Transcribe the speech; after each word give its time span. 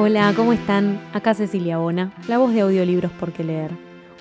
Hola, 0.00 0.32
¿cómo 0.36 0.52
están? 0.52 1.00
Acá 1.12 1.34
Cecilia 1.34 1.78
Bona, 1.78 2.14
la 2.28 2.38
voz 2.38 2.54
de 2.54 2.60
audiolibros 2.60 3.10
por 3.10 3.32
qué 3.32 3.42
leer. 3.42 3.72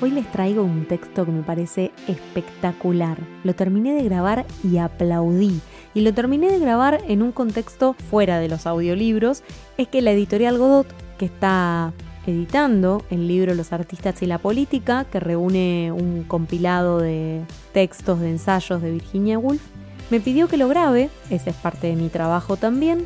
Hoy 0.02 0.10
les 0.10 0.26
traigo 0.32 0.64
un 0.64 0.86
texto 0.86 1.24
que 1.24 1.32
me 1.32 1.44
parece 1.44 1.92
espectacular. 2.08 3.20
Lo 3.44 3.54
terminé 3.54 3.94
de 3.94 4.02
grabar 4.02 4.48
y 4.64 4.80
aplaudí. 4.80 5.62
Y 5.94 6.02
lo 6.02 6.16
terminé 6.16 6.52
de 6.52 6.58
grabar 6.58 7.02
en 7.08 7.22
un 7.22 7.32
contexto 7.32 7.94
fuera 7.94 8.40
de 8.40 8.48
los 8.48 8.66
audiolibros. 8.66 9.44
Es 9.78 9.88
que 9.88 10.02
la 10.02 10.14
editorial 10.14 10.58
Godot, 10.58 10.88
que 11.20 11.26
está 11.26 11.94
editando 12.26 13.06
el 13.12 13.28
libro 13.28 13.54
Los 13.54 13.72
artistas 13.72 14.24
y 14.24 14.26
la 14.26 14.40
política, 14.40 15.06
que 15.06 15.20
reúne 15.20 15.92
un 15.92 16.24
compilado 16.24 16.98
de 16.98 17.44
textos 17.72 18.20
de 18.20 18.32
ensayos 18.32 18.82
de 18.82 18.94
Virginia 18.94 19.38
Woolf, 19.38 19.62
me 20.10 20.22
pidió 20.22 20.48
que 20.48 20.58
lo 20.58 20.70
grabe, 20.70 21.10
esa 21.30 21.50
es 21.50 21.56
parte 21.56 21.88
de 21.88 21.96
mi 21.96 22.10
trabajo 22.10 22.56
también, 22.56 23.06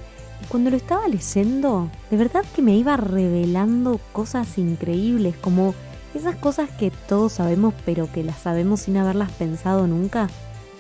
cuando 0.49 0.69
lo 0.69 0.77
estaba 0.77 1.07
leyendo, 1.07 1.89
de 2.09 2.17
verdad 2.17 2.43
que 2.55 2.61
me 2.61 2.75
iba 2.75 2.97
revelando 2.97 3.99
cosas 4.11 4.57
increíbles, 4.57 5.35
como 5.37 5.73
esas 6.13 6.35
cosas 6.35 6.69
que 6.69 6.91
todos 6.91 7.33
sabemos 7.33 7.73
pero 7.85 8.11
que 8.11 8.23
las 8.23 8.39
sabemos 8.39 8.81
sin 8.81 8.97
haberlas 8.97 9.31
pensado 9.31 9.87
nunca, 9.87 10.29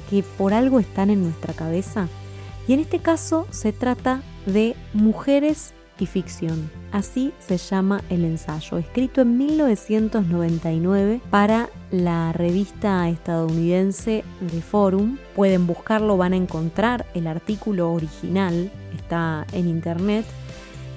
que 0.09 0.23
por 0.23 0.53
algo 0.53 0.79
están 0.79 1.09
en 1.09 1.23
nuestra 1.23 1.53
cabeza. 1.53 2.07
Y 2.67 2.73
en 2.73 2.81
este 2.81 2.99
caso 2.99 3.47
se 3.49 3.73
trata 3.73 4.21
de 4.45 4.75
mujeres 4.93 5.73
ficción. 6.05 6.69
Así 6.91 7.33
se 7.39 7.57
llama 7.57 8.01
el 8.09 8.25
ensayo, 8.25 8.77
escrito 8.77 9.21
en 9.21 9.37
1999 9.37 11.21
para 11.29 11.69
la 11.91 12.33
revista 12.33 13.07
estadounidense 13.09 14.23
The 14.49 14.61
Forum. 14.61 15.17
Pueden 15.35 15.67
buscarlo, 15.67 16.17
van 16.17 16.33
a 16.33 16.37
encontrar 16.37 17.05
el 17.13 17.27
artículo 17.27 17.91
original, 17.93 18.71
está 18.95 19.45
en 19.53 19.67
internet. 19.67 20.25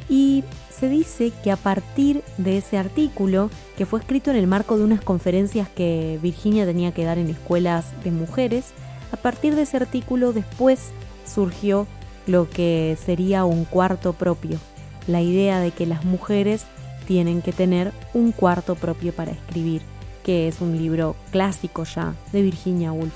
Y 0.09 0.45
se 0.71 0.89
dice 0.89 1.33
que 1.43 1.51
a 1.51 1.57
partir 1.57 2.23
de 2.37 2.59
ese 2.59 2.77
artículo, 2.79 3.51
que 3.77 3.87
fue 3.87 4.01
escrito 4.01 4.31
en 4.31 4.37
el 4.37 4.47
marco 4.47 4.77
de 4.77 4.85
unas 4.85 5.01
conferencias 5.01 5.69
que 5.69 6.19
Virginia 6.23 6.67
tenía 6.67 6.93
que 6.93 7.05
dar 7.05 7.19
en 7.19 7.29
escuelas 7.29 7.93
de 8.03 8.11
mujeres, 8.11 8.73
a 9.13 9.17
partir 9.17 9.55
de 9.55 9.63
ese 9.63 9.77
artículo 9.77 10.33
después 10.33 10.91
surgió 11.25 11.87
lo 12.27 12.51
que 12.51 12.97
sería 13.05 13.45
un 13.45 13.65
cuarto 13.65 14.13
propio, 14.13 14.59
la 15.07 15.23
idea 15.23 15.61
de 15.61 15.71
que 15.71 15.87
las 15.87 16.05
mujeres 16.05 16.67
tienen 17.07 17.43
que 17.43 17.53
tener 17.53 17.93
un 18.15 18.33
cuarto 18.33 18.75
propio 18.75 19.13
para 19.13 19.33
escribir, 19.33 19.83
que 20.23 20.49
es 20.49 20.61
un 20.61 20.77
libro 20.77 21.17
clásico 21.31 21.85
ya 21.85 22.15
de 22.33 22.43
Virginia 22.43 22.93
Woolf. 22.93 23.15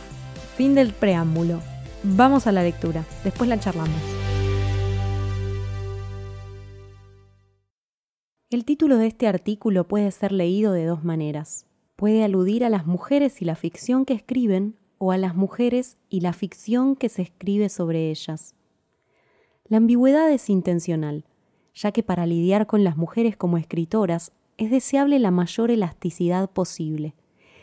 Fin 0.56 0.74
del 0.74 0.92
preámbulo. 0.92 1.60
Vamos 2.02 2.46
a 2.46 2.52
la 2.52 2.62
lectura, 2.62 3.04
después 3.24 3.48
la 3.48 3.58
charlamos. 3.58 4.00
El 8.50 8.64
título 8.64 8.96
de 8.96 9.06
este 9.06 9.26
artículo 9.26 9.84
puede 9.86 10.10
ser 10.10 10.32
leído 10.32 10.72
de 10.72 10.86
dos 10.86 11.04
maneras. 11.04 11.66
Puede 11.96 12.24
aludir 12.24 12.64
a 12.64 12.70
las 12.70 12.86
mujeres 12.86 13.42
y 13.42 13.44
la 13.44 13.56
ficción 13.56 14.04
que 14.04 14.14
escriben 14.14 14.76
o 14.98 15.12
a 15.12 15.18
las 15.18 15.34
mujeres 15.34 15.96
y 16.08 16.20
la 16.20 16.32
ficción 16.32 16.96
que 16.96 17.08
se 17.08 17.22
escribe 17.22 17.68
sobre 17.68 18.10
ellas. 18.10 18.54
La 19.66 19.76
ambigüedad 19.76 20.30
es 20.30 20.48
intencional 20.48 21.24
ya 21.78 21.92
que 21.92 22.02
para 22.02 22.26
lidiar 22.26 22.66
con 22.66 22.82
las 22.82 22.96
mujeres 22.96 23.36
como 23.36 23.56
escritoras 23.56 24.32
es 24.56 24.72
deseable 24.72 25.20
la 25.20 25.30
mayor 25.30 25.70
elasticidad 25.70 26.50
posible. 26.50 27.14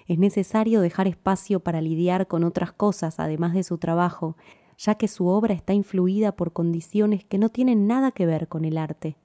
Es 0.08 0.18
necesario 0.18 0.80
dejar 0.80 1.10
espacio 1.10 1.60
para 1.60 1.82
lidiar 1.82 2.26
con 2.28 2.46
otras 2.46 2.72
cosas 2.72 3.20
además 3.20 3.54
de 3.54 3.64
su 3.64 3.78
trabajo, 3.78 4.38
ya 4.78 4.96
que 4.96 5.10
su 5.10 5.28
obra 5.28 5.54
está 5.54 5.74
influida 5.74 6.34
por 6.34 6.54
condiciones 6.54 7.26
que 7.26 7.38
no 7.38 7.50
tienen 7.50 7.88
nada 7.88 8.12
que 8.12 8.26
ver 8.26 8.48
con 8.48 8.64
el 8.64 8.78
arte. 8.78 9.18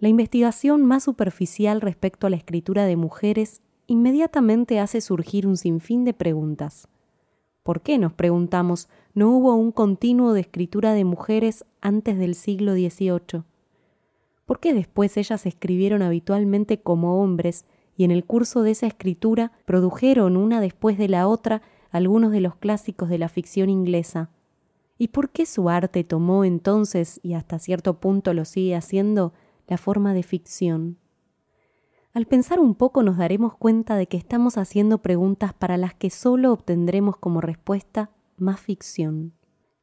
La 0.00 0.08
investigación 0.08 0.84
más 0.84 1.04
superficial 1.04 1.80
respecto 1.80 2.26
a 2.26 2.30
la 2.30 2.36
escritura 2.36 2.84
de 2.84 2.96
mujeres 2.96 3.62
inmediatamente 3.86 4.80
hace 4.80 5.00
surgir 5.00 5.46
un 5.46 5.56
sinfín 5.56 6.04
de 6.04 6.14
preguntas. 6.14 6.88
¿Por 7.62 7.80
qué, 7.82 7.98
nos 7.98 8.12
preguntamos, 8.12 8.88
no 9.14 9.30
hubo 9.30 9.54
un 9.54 9.70
continuo 9.70 10.32
de 10.32 10.40
escritura 10.40 10.94
de 10.94 11.04
mujeres 11.04 11.64
antes 11.80 12.18
del 12.18 12.34
siglo 12.34 12.72
XVIII? 12.72 13.44
¿Por 14.48 14.60
qué 14.60 14.72
después 14.72 15.18
ellas 15.18 15.44
escribieron 15.44 16.00
habitualmente 16.00 16.80
como 16.80 17.22
hombres 17.22 17.66
y 17.98 18.04
en 18.04 18.10
el 18.10 18.24
curso 18.24 18.62
de 18.62 18.70
esa 18.70 18.86
escritura 18.86 19.52
produjeron 19.66 20.38
una 20.38 20.62
después 20.62 20.96
de 20.96 21.06
la 21.06 21.28
otra 21.28 21.60
algunos 21.90 22.32
de 22.32 22.40
los 22.40 22.56
clásicos 22.56 23.10
de 23.10 23.18
la 23.18 23.28
ficción 23.28 23.68
inglesa? 23.68 24.30
¿Y 24.96 25.08
por 25.08 25.28
qué 25.28 25.44
su 25.44 25.68
arte 25.68 26.02
tomó 26.02 26.46
entonces, 26.46 27.20
y 27.22 27.34
hasta 27.34 27.58
cierto 27.58 28.00
punto 28.00 28.32
lo 28.32 28.46
sigue 28.46 28.74
haciendo, 28.74 29.34
la 29.66 29.76
forma 29.76 30.14
de 30.14 30.22
ficción? 30.22 30.96
Al 32.14 32.24
pensar 32.24 32.58
un 32.58 32.74
poco 32.74 33.02
nos 33.02 33.18
daremos 33.18 33.54
cuenta 33.54 33.96
de 33.96 34.06
que 34.06 34.16
estamos 34.16 34.56
haciendo 34.56 35.02
preguntas 35.02 35.52
para 35.52 35.76
las 35.76 35.92
que 35.92 36.08
solo 36.08 36.54
obtendremos 36.54 37.18
como 37.18 37.42
respuesta 37.42 38.12
más 38.38 38.58
ficción. 38.58 39.34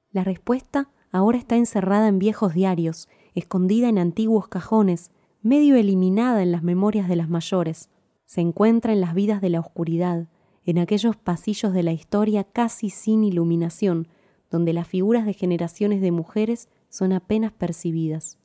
La 0.09 0.23
respuesta 0.23 0.89
ahora 1.11 1.37
está 1.37 1.55
encerrada 1.55 2.07
en 2.07 2.17
viejos 2.17 2.55
diarios 2.55 3.07
escondida 3.35 3.89
en 3.89 3.99
antiguos 3.99 4.47
cajones, 4.47 5.11
medio 5.41 5.75
eliminada 5.75 6.41
en 6.41 6.51
las 6.51 6.63
memorias 6.63 7.07
de 7.07 7.15
las 7.15 7.29
mayores. 7.29 7.89
Se 8.25 8.41
encuentra 8.41 8.93
en 8.93 9.01
las 9.01 9.13
vidas 9.13 9.41
de 9.41 9.49
la 9.49 9.59
oscuridad, 9.59 10.27
en 10.65 10.79
aquellos 10.79 11.15
pasillos 11.15 11.73
de 11.73 11.83
la 11.83 11.93
historia 11.93 12.43
casi 12.43 12.89
sin 12.89 13.23
iluminación, 13.23 14.07
donde 14.49 14.73
las 14.73 14.87
figuras 14.87 15.25
de 15.25 15.33
generaciones 15.33 16.01
de 16.01 16.11
mujeres 16.11 16.69
son 16.89 17.13
apenas 17.13 17.51
percibidas. 17.51 18.39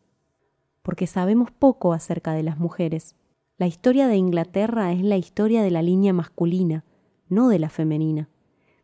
Porque 0.83 1.07
sabemos 1.07 1.51
poco 1.51 1.93
acerca 1.93 2.33
de 2.33 2.43
las 2.43 2.59
mujeres. 2.59 3.15
La 3.57 3.67
historia 3.67 4.09
de 4.09 4.17
Inglaterra 4.17 4.93
es 4.93 5.03
la 5.03 5.17
historia 5.17 5.63
de 5.63 5.71
la 5.71 5.83
línea 5.83 6.13
masculina, 6.13 6.85
no 7.29 7.49
de 7.49 7.59
la 7.59 7.71
femenina. 7.71 8.29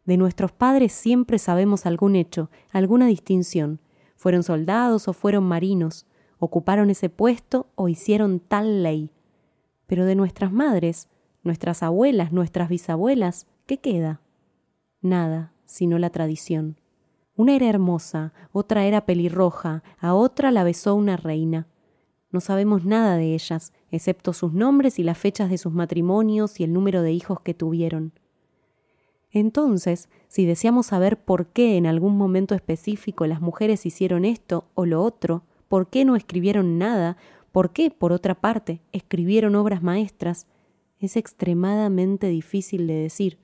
De 0.05 0.17
nuestros 0.17 0.53
padres 0.53 0.93
siempre 0.93 1.39
sabemos 1.39 1.85
algún 1.85 2.15
hecho, 2.15 2.49
alguna 2.71 3.07
distinción, 3.07 3.81
fueron 4.27 4.43
soldados 4.43 5.07
o 5.07 5.13
fueron 5.13 5.45
marinos, 5.45 6.05
ocuparon 6.41 6.91
ese 6.91 7.09
puesto 7.09 7.69
o 7.77 7.87
hicieron 7.87 8.41
tal 8.41 8.83
ley. 8.83 9.13
Pero 9.87 10.05
de 10.05 10.17
nuestras 10.17 10.51
madres, 10.51 11.09
nuestras 11.45 11.85
abuelas, 11.85 12.33
nuestras 12.33 12.69
bisabuelas, 12.69 13.47
¿qué 13.67 13.79
queda? 13.79 14.21
Nada, 15.01 15.53
sino 15.65 16.01
la 16.01 16.11
tradición. 16.11 16.81
Una 17.37 17.55
era 17.55 17.69
hermosa, 17.69 18.33
otra 18.51 18.85
era 18.85 19.07
pelirroja, 19.07 19.85
a 20.01 20.15
otra 20.15 20.51
la 20.51 20.65
besó 20.65 20.97
una 20.97 21.17
reina. 21.17 21.69
No 22.33 22.41
sabemos 22.41 22.85
nada 22.85 23.15
de 23.15 23.33
ellas, 23.33 23.73
excepto 23.93 24.33
sus 24.33 24.53
nombres 24.53 24.99
y 24.99 25.05
las 25.05 25.19
fechas 25.19 25.51
de 25.51 25.59
sus 25.59 25.73
matrimonios 25.73 26.59
y 26.59 26.65
el 26.65 26.73
número 26.73 27.03
de 27.03 27.13
hijos 27.13 27.43
que 27.43 27.55
tuvieron. 27.55 28.13
Entonces, 29.31 30.09
si 30.29 30.47
deseamos 30.47 30.87
saber 30.87 31.19
por 31.19 31.47
qué 31.47 31.77
en 31.77 31.87
algún 31.87 32.17
momento 32.17 32.55
específico 32.55 33.27
las 33.27 33.41
mujeres 33.41 33.87
hicieron 33.87 34.25
esto 34.25 34.65
o 34.75 34.87
lo 34.87 35.03
otro, 35.03 35.43
por 35.69 35.89
qué 35.89 36.05
no 36.05 36.17
escribieron 36.17 36.79
nada, 36.79 37.17
por 37.53 37.73
qué, 37.73 37.91
por 37.91 38.13
otra 38.13 38.35
parte, 38.35 38.81
escribieron 38.93 39.55
obras 39.57 39.83
maestras, 39.83 40.47
es 41.01 41.17
extremadamente 41.17 42.29
difícil 42.29 42.87
de 42.87 42.95
decir. 42.95 43.39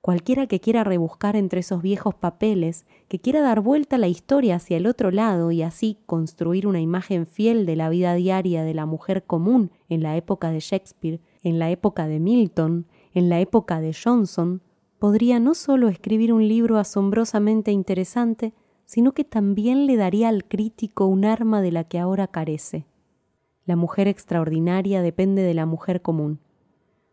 Cualquiera 0.00 0.48
que 0.48 0.58
quiera 0.58 0.82
rebuscar 0.82 1.36
entre 1.36 1.60
esos 1.60 1.80
viejos 1.80 2.14
papeles, 2.14 2.86
que 3.08 3.20
quiera 3.20 3.40
dar 3.40 3.60
vuelta 3.60 3.98
la 3.98 4.08
historia 4.08 4.56
hacia 4.56 4.76
el 4.76 4.88
otro 4.88 5.12
lado 5.12 5.52
y 5.52 5.62
así 5.62 5.98
construir 6.06 6.66
una 6.66 6.80
imagen 6.80 7.24
fiel 7.24 7.66
de 7.66 7.76
la 7.76 7.88
vida 7.88 8.14
diaria 8.14 8.64
de 8.64 8.74
la 8.74 8.84
mujer 8.84 9.22
común 9.22 9.70
en 9.88 10.02
la 10.02 10.16
época 10.16 10.50
de 10.50 10.58
Shakespeare, 10.58 11.20
en 11.44 11.60
la 11.60 11.70
época 11.70 12.08
de 12.08 12.18
Milton, 12.18 12.86
en 13.14 13.28
la 13.28 13.38
época 13.38 13.80
de 13.80 13.94
Johnson, 13.94 14.60
podría 15.02 15.40
no 15.40 15.54
solo 15.54 15.88
escribir 15.88 16.32
un 16.32 16.46
libro 16.46 16.78
asombrosamente 16.78 17.72
interesante, 17.72 18.54
sino 18.84 19.14
que 19.14 19.24
también 19.24 19.84
le 19.84 19.96
daría 19.96 20.28
al 20.28 20.44
crítico 20.44 21.06
un 21.06 21.24
arma 21.24 21.60
de 21.60 21.72
la 21.72 21.82
que 21.82 21.98
ahora 21.98 22.28
carece. 22.28 22.86
La 23.64 23.74
mujer 23.74 24.06
extraordinaria 24.06 25.02
depende 25.02 25.42
de 25.42 25.54
la 25.54 25.66
mujer 25.66 26.02
común. 26.02 26.38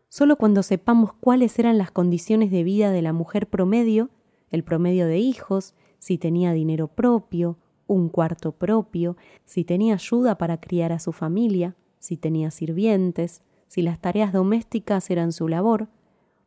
Solo 0.08 0.36
cuando 0.36 0.62
sepamos 0.62 1.14
cuáles 1.14 1.58
eran 1.58 1.78
las 1.78 1.90
condiciones 1.90 2.52
de 2.52 2.62
vida 2.62 2.92
de 2.92 3.02
la 3.02 3.12
mujer 3.12 3.48
promedio, 3.48 4.10
el 4.52 4.62
promedio 4.62 5.08
de 5.08 5.18
hijos, 5.18 5.74
si 5.98 6.16
tenía 6.16 6.52
dinero 6.52 6.86
propio, 6.86 7.58
un 7.88 8.08
cuarto 8.08 8.52
propio, 8.52 9.16
si 9.44 9.64
tenía 9.64 9.94
ayuda 9.94 10.38
para 10.38 10.60
criar 10.60 10.92
a 10.92 11.00
su 11.00 11.10
familia, 11.10 11.74
si 11.98 12.16
tenía 12.16 12.52
sirvientes, 12.52 13.42
si 13.66 13.82
las 13.82 14.00
tareas 14.00 14.32
domésticas 14.32 15.10
eran 15.10 15.32
su 15.32 15.48
labor, 15.48 15.88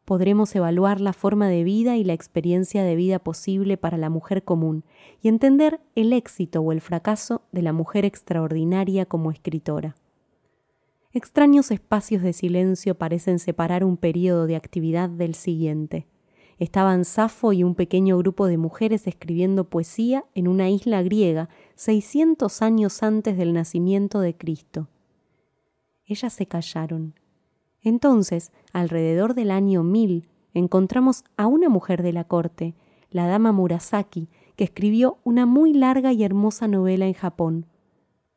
podremos 0.05 0.53
evaluar 0.55 1.01
la 1.01 1.13
forma 1.13 1.47
de 1.47 1.63
vida 1.63 1.95
y 1.97 2.03
la 2.03 2.13
experiencia 2.13 2.83
de 2.83 2.95
vida 2.95 3.19
posible 3.19 3.77
para 3.77 3.97
la 3.97 4.09
mujer 4.09 4.43
común 4.43 4.83
y 5.21 5.27
entender 5.27 5.79
el 5.95 6.13
éxito 6.13 6.61
o 6.61 6.71
el 6.71 6.81
fracaso 6.81 7.43
de 7.51 7.61
la 7.61 7.73
mujer 7.73 8.05
extraordinaria 8.05 9.05
como 9.05 9.31
escritora. 9.31 9.95
Extraños 11.11 11.69
espacios 11.71 12.23
de 12.23 12.33
silencio 12.33 12.95
parecen 12.95 13.39
separar 13.39 13.83
un 13.83 13.97
periodo 13.97 14.47
de 14.47 14.55
actividad 14.55 15.09
del 15.09 15.35
siguiente. 15.35 16.07
Estaban 16.57 17.05
Safo 17.05 17.53
y 17.53 17.63
un 17.63 17.75
pequeño 17.75 18.17
grupo 18.17 18.47
de 18.47 18.57
mujeres 18.57 19.07
escribiendo 19.07 19.69
poesía 19.69 20.25
en 20.33 20.47
una 20.47 20.69
isla 20.69 21.01
griega 21.03 21.49
600 21.75 22.61
años 22.61 23.03
antes 23.03 23.37
del 23.37 23.53
nacimiento 23.53 24.21
de 24.21 24.35
Cristo. 24.35 24.87
Ellas 26.05 26.33
se 26.33 26.45
callaron. 26.45 27.13
Entonces, 27.83 28.51
alrededor 28.71 29.35
del 29.35 29.51
año 29.51 29.83
1000, 29.83 30.27
encontramos 30.53 31.23
a 31.37 31.47
una 31.47 31.69
mujer 31.69 32.01
de 32.01 32.13
la 32.13 32.23
corte, 32.23 32.75
la 33.11 33.27
dama 33.27 33.51
Murasaki, 33.51 34.29
que 34.55 34.63
escribió 34.63 35.17
una 35.23 35.45
muy 35.45 35.73
larga 35.73 36.13
y 36.13 36.23
hermosa 36.23 36.67
novela 36.67 37.05
en 37.05 37.13
Japón. 37.13 37.65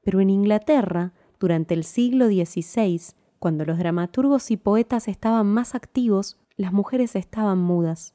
Pero 0.03 0.21
en 0.21 0.31
Inglaterra, 0.31 1.13
durante 1.39 1.75
el 1.75 1.85
siglo 1.85 2.27
XVI, 2.27 3.01
cuando 3.39 3.65
los 3.65 3.79
dramaturgos 3.79 4.51
y 4.51 4.57
poetas 4.57 5.09
estaban 5.09 5.47
más 5.47 5.75
activos, 5.75 6.39
las 6.57 6.73
mujeres 6.73 7.17
estaban 7.17 7.59
mudas. 7.59 8.15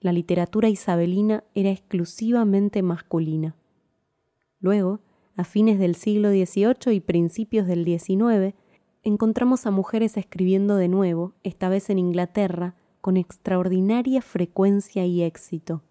La 0.00 0.12
literatura 0.12 0.68
isabelina 0.68 1.44
era 1.54 1.70
exclusivamente 1.70 2.82
masculina. 2.82 3.54
Luego, 4.60 5.00
a 5.36 5.44
fines 5.44 5.78
del 5.78 5.94
siglo 5.94 6.30
XVIII 6.30 6.94
y 6.94 7.00
principios 7.00 7.66
del 7.66 7.84
XIX, 7.84 8.54
encontramos 9.08 9.66
a 9.66 9.70
mujeres 9.70 10.16
escribiendo 10.16 10.76
de 10.76 10.88
nuevo, 10.88 11.34
esta 11.42 11.68
vez 11.68 11.90
en 11.90 11.98
Inglaterra, 11.98 12.76
con 13.00 13.16
extraordinaria 13.16 14.22
frecuencia 14.22 15.04
y 15.06 15.22
éxito. 15.22 15.82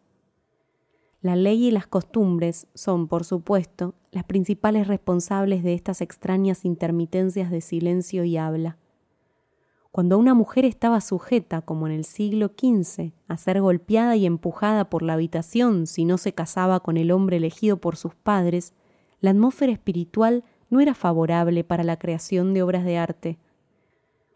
La 1.21 1.35
ley 1.35 1.67
y 1.67 1.71
las 1.71 1.87
costumbres 1.87 2.67
son, 2.75 3.07
por 3.07 3.25
supuesto, 3.25 3.95
las 4.11 4.23
principales 4.23 4.87
responsables 4.87 5.63
de 5.63 5.73
estas 5.73 6.01
extrañas 6.01 6.63
intermitencias 6.63 7.49
de 7.49 7.61
silencio 7.61 8.23
y 8.23 8.37
habla. 8.37 8.77
Cuando 9.91 10.19
una 10.19 10.35
mujer 10.35 10.63
estaba 10.63 11.01
sujeta, 11.01 11.63
como 11.63 11.87
en 11.87 11.93
el 11.93 12.05
siglo 12.05 12.51
XV, 12.55 13.13
a 13.27 13.37
ser 13.37 13.61
golpeada 13.61 14.15
y 14.15 14.27
empujada 14.27 14.91
por 14.91 15.01
la 15.01 15.13
habitación 15.13 15.87
si 15.87 16.05
no 16.05 16.19
se 16.19 16.33
casaba 16.33 16.81
con 16.81 16.97
el 16.97 17.09
hombre 17.09 17.37
elegido 17.37 17.77
por 17.77 17.95
sus 17.95 18.13
padres, 18.13 18.73
la 19.19 19.31
atmósfera 19.31 19.71
espiritual 19.71 20.43
no 20.69 20.79
era 20.79 20.93
favorable 20.93 21.63
para 21.63 21.83
la 21.83 21.97
creación 21.97 22.53
de 22.53 22.63
obras 22.63 22.83
de 22.83 22.97
arte. 22.97 23.37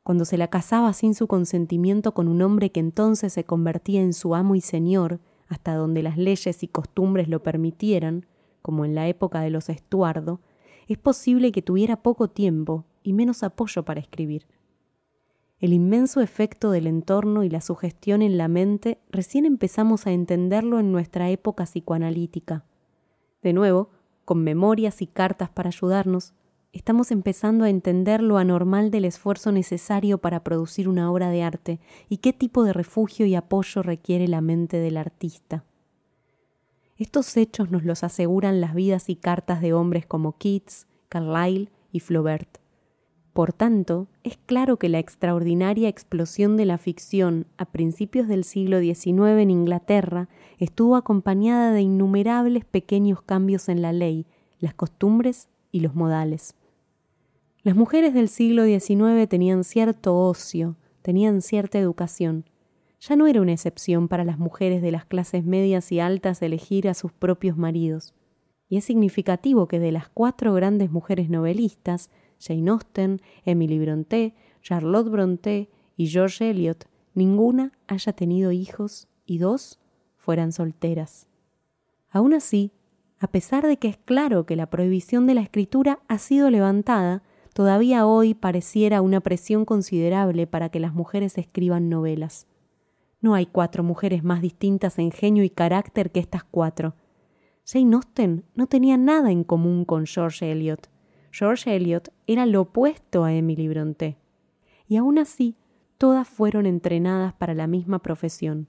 Cuando 0.04 0.26
se 0.26 0.38
la 0.38 0.50
casaba 0.50 0.94
sin 0.94 1.14
su 1.14 1.28
consentimiento 1.28 2.14
con 2.14 2.28
un 2.28 2.42
hombre 2.42 2.72
que 2.72 2.80
entonces 2.80 3.34
se 3.34 3.44
convertía 3.44 4.02
en 4.02 4.14
su 4.14 4.34
amo 4.36 4.56
y 4.56 4.62
señor, 4.62 5.20
hasta 5.48 5.76
donde 5.76 6.02
las 6.02 6.18
leyes 6.18 6.64
y 6.64 6.68
costumbres 6.68 7.28
lo 7.28 7.44
permitieran, 7.44 8.26
como 8.62 8.86
en 8.86 8.96
la 8.96 9.08
época 9.08 9.42
de 9.42 9.50
los 9.50 9.70
Estuardo, 9.70 10.40
es 10.88 10.98
posible 10.98 11.52
que 11.52 11.62
tuviera 11.62 12.02
poco 12.02 12.30
tiempo 12.30 12.86
y 13.04 13.14
menos 13.14 13.44
apoyo 13.44 13.84
para 13.84 14.00
escribir. 14.00 14.48
El 15.60 15.74
inmenso 15.74 16.22
efecto 16.22 16.72
del 16.72 16.88
entorno 16.88 17.44
y 17.44 17.50
la 17.50 17.62
sugestión 17.62 18.24
en 18.24 18.38
la 18.38 18.48
mente 18.48 19.00
recién 19.12 19.46
empezamos 19.46 20.08
a 20.08 20.12
entenderlo 20.12 20.80
en 20.80 20.92
nuestra 20.92 21.30
época 21.30 21.66
psicoanalítica. 21.66 22.66
De 23.44 23.54
nuevo, 23.54 23.90
con 24.32 24.46
memorias 24.46 25.02
y 25.02 25.08
cartas 25.08 25.50
para 25.50 25.68
ayudarnos, 25.68 26.32
estamos 26.72 27.12
empezando 27.12 27.66
a 27.66 27.70
entender 27.70 28.22
lo 28.22 28.38
anormal 28.38 28.90
del 28.90 29.04
esfuerzo 29.04 29.52
necesario 29.52 30.20
para 30.20 30.42
producir 30.42 30.88
una 30.88 31.12
obra 31.12 31.30
de 31.32 31.44
arte 31.44 31.82
y 32.08 32.20
qué 32.20 32.32
tipo 32.32 32.64
de 32.64 32.72
refugio 32.72 33.26
y 33.26 33.36
apoyo 33.36 33.84
requiere 33.84 34.30
la 34.30 34.40
mente 34.40 34.78
del 34.78 34.96
artista. 34.96 35.66
Estos 36.96 37.36
hechos 37.36 37.72
nos 37.72 37.84
los 37.84 38.06
aseguran 38.06 38.62
las 38.62 38.74
vidas 38.74 39.10
y 39.10 39.18
cartas 39.18 39.60
de 39.60 39.74
hombres 39.74 40.06
como 40.06 40.38
Keats, 40.38 40.88
Carlyle 41.10 41.70
y 41.92 42.00
Flaubert. 42.00 42.61
Por 43.34 43.54
tanto, 43.54 44.08
es 44.24 44.38
claro 44.46 44.78
que 44.78 44.90
la 44.90 45.00
extraordinaria 45.00 45.88
explosión 45.88 46.58
de 46.58 46.66
la 46.66 46.78
ficción 46.78 47.48
a 47.58 47.66
principios 47.66 48.28
del 48.28 48.44
siglo 48.44 48.82
XIX 48.82 49.40
en 49.40 49.52
Inglaterra 49.52 50.28
estuvo 50.58 50.98
acompañada 50.98 51.72
de 51.72 51.82
innumerables 51.82 52.66
pequeños 52.66 53.22
cambios 53.22 53.70
en 53.70 53.82
la 53.82 53.94
ley, 53.94 54.26
las 54.60 54.74
costumbres 54.74 55.48
y 55.72 55.80
los 55.80 55.96
modales. 55.96 56.56
Las 57.64 57.76
mujeres 57.76 58.14
del 58.14 58.28
siglo 58.28 58.66
XIX 58.66 59.30
tenían 59.30 59.64
cierto 59.64 60.18
ocio, 60.18 60.76
tenían 61.02 61.42
cierta 61.42 61.80
educación. 61.80 62.46
Ya 63.00 63.16
no 63.16 63.28
era 63.28 63.42
una 63.42 63.54
excepción 63.54 64.10
para 64.10 64.26
las 64.26 64.40
mujeres 64.40 64.82
de 64.82 64.92
las 64.92 65.06
clases 65.06 65.46
medias 65.46 65.92
y 65.92 66.00
altas 66.00 66.42
elegir 66.42 66.90
a 66.90 66.94
sus 66.94 67.14
propios 67.14 67.58
maridos. 67.58 68.14
Y 68.68 68.78
es 68.78 68.86
significativo 68.86 69.68
que 69.68 69.80
de 69.80 69.92
las 69.92 70.10
cuatro 70.10 70.54
grandes 70.54 70.92
mujeres 70.92 71.30
novelistas, 71.30 72.10
Jane 72.42 72.72
Austen, 72.72 73.22
Emily 73.46 73.80
Brontë, 73.80 74.34
Charlotte 74.62 75.10
Brontë 75.10 75.70
y 75.96 76.08
George 76.08 76.50
Eliot, 76.50 76.88
ninguna 77.14 77.72
haya 77.88 78.14
tenido 78.14 78.52
hijos 78.52 79.08
y 79.26 79.38
dos 79.38 79.80
fueran 80.18 80.52
solteras. 80.52 81.28
Aún 82.10 82.34
así, 82.34 82.72
a 83.20 83.28
pesar 83.28 83.66
de 83.68 83.78
que 83.78 83.88
es 83.88 83.98
claro 83.98 84.46
que 84.46 84.56
la 84.56 84.70
prohibición 84.70 85.28
de 85.28 85.36
la 85.36 85.42
escritura 85.42 86.00
ha 86.08 86.18
sido 86.18 86.50
levantada, 86.50 87.24
todavía 87.54 88.08
hoy 88.08 88.34
pareciera 88.34 89.02
una 89.02 89.22
presión 89.22 89.64
considerable 89.64 90.48
para 90.48 90.70
que 90.70 90.80
las 90.80 90.94
mujeres 90.94 91.38
escriban 91.38 91.90
novelas. 91.90 92.48
No 93.22 93.36
hay 93.36 93.46
cuatro 93.46 93.84
mujeres 93.84 94.24
más 94.24 94.42
distintas 94.42 94.98
en 94.98 95.12
genio 95.12 95.44
y 95.44 95.52
carácter 95.52 96.12
que 96.12 96.20
estas 96.20 96.44
cuatro. 96.44 96.96
Jane 97.66 97.96
Austen 97.96 98.46
no 98.56 98.66
tenía 98.66 98.98
nada 98.98 99.32
en 99.32 99.44
común 99.44 99.86
con 99.86 100.08
George 100.08 100.52
Eliot. 100.52 100.90
George 101.32 101.74
Eliot 101.76 102.10
era 102.28 102.46
lo 102.46 102.62
opuesto 102.62 103.24
a 103.24 103.34
Emily 103.34 103.68
Brontë. 103.68 104.18
Y 104.88 104.98
aún 104.98 105.18
así, 105.18 105.56
todas 105.98 106.28
fueron 106.28 106.66
entrenadas 106.66 107.34
para 107.34 107.54
la 107.54 107.68
misma 107.68 108.00
profesión. 108.00 108.68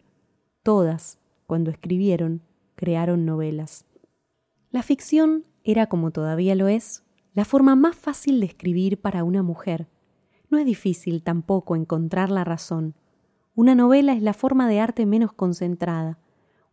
Todas, 0.62 1.18
cuando 1.46 1.72
escribieron, 1.72 2.42
crearon 2.76 3.26
novelas. 3.26 3.84
La 4.70 4.82
ficción 4.82 5.44
era, 5.64 5.88
como 5.88 6.12
todavía 6.12 6.54
lo 6.54 6.68
es, 6.68 7.04
la 7.34 7.44
forma 7.44 7.74
más 7.74 7.96
fácil 7.96 8.38
de 8.40 8.46
escribir 8.46 9.00
para 9.00 9.24
una 9.24 9.42
mujer. 9.42 9.88
No 10.48 10.58
es 10.58 10.64
difícil 10.64 11.22
tampoco 11.22 11.74
encontrar 11.74 12.30
la 12.30 12.44
razón. 12.44 12.94
Una 13.54 13.74
novela 13.74 14.12
es 14.12 14.22
la 14.22 14.34
forma 14.34 14.68
de 14.68 14.80
arte 14.80 15.04
menos 15.04 15.32
concentrada. 15.32 16.18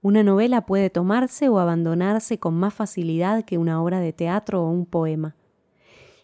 Una 0.01 0.21
novela 0.21 0.65
puede 0.65 0.89
tomarse 0.89 1.49
o 1.49 1.59
abandonarse 1.59 2.39
con 2.39 2.53
más 2.53 2.73
facilidad 2.73 3.43
que 3.43 3.57
una 3.57 3.81
obra 3.81 3.99
de 3.99 4.13
teatro 4.13 4.63
o 4.63 4.69
un 4.69 4.85
poema. 4.85 5.35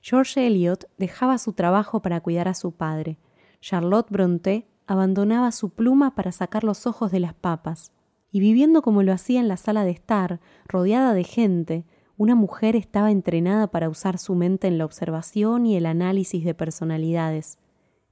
George 0.08 0.46
Eliot 0.46 0.88
dejaba 1.00 1.40
su 1.40 1.54
trabajo 1.54 2.04
para 2.04 2.22
cuidar 2.22 2.48
a 2.48 2.54
su 2.54 2.74
padre. 2.74 3.18
Charlotte 3.60 4.12
Brontë 4.12 4.68
abandonaba 4.86 5.52
su 5.52 5.72
pluma 5.72 6.14
para 6.14 6.32
sacar 6.32 6.64
los 6.64 6.86
ojos 6.86 7.12
de 7.12 7.20
las 7.20 7.34
papas. 7.34 7.92
Y 8.32 8.40
viviendo 8.40 8.84
como 8.84 9.02
lo 9.02 9.12
hacía 9.12 9.40
en 9.40 9.48
la 9.48 9.58
sala 9.58 9.84
de 9.84 9.90
estar, 9.90 10.42
rodeada 10.68 11.16
de 11.16 11.24
gente, 11.24 11.86
una 12.18 12.36
mujer 12.36 12.76
estaba 12.76 13.10
entrenada 13.10 13.66
para 13.66 13.90
usar 13.90 14.20
su 14.20 14.36
mente 14.36 14.68
en 14.68 14.78
la 14.78 14.86
observación 14.86 15.66
y 15.66 15.76
el 15.76 15.88
análisis 15.88 16.46
de 16.46 16.54
personalidades. 16.54 17.58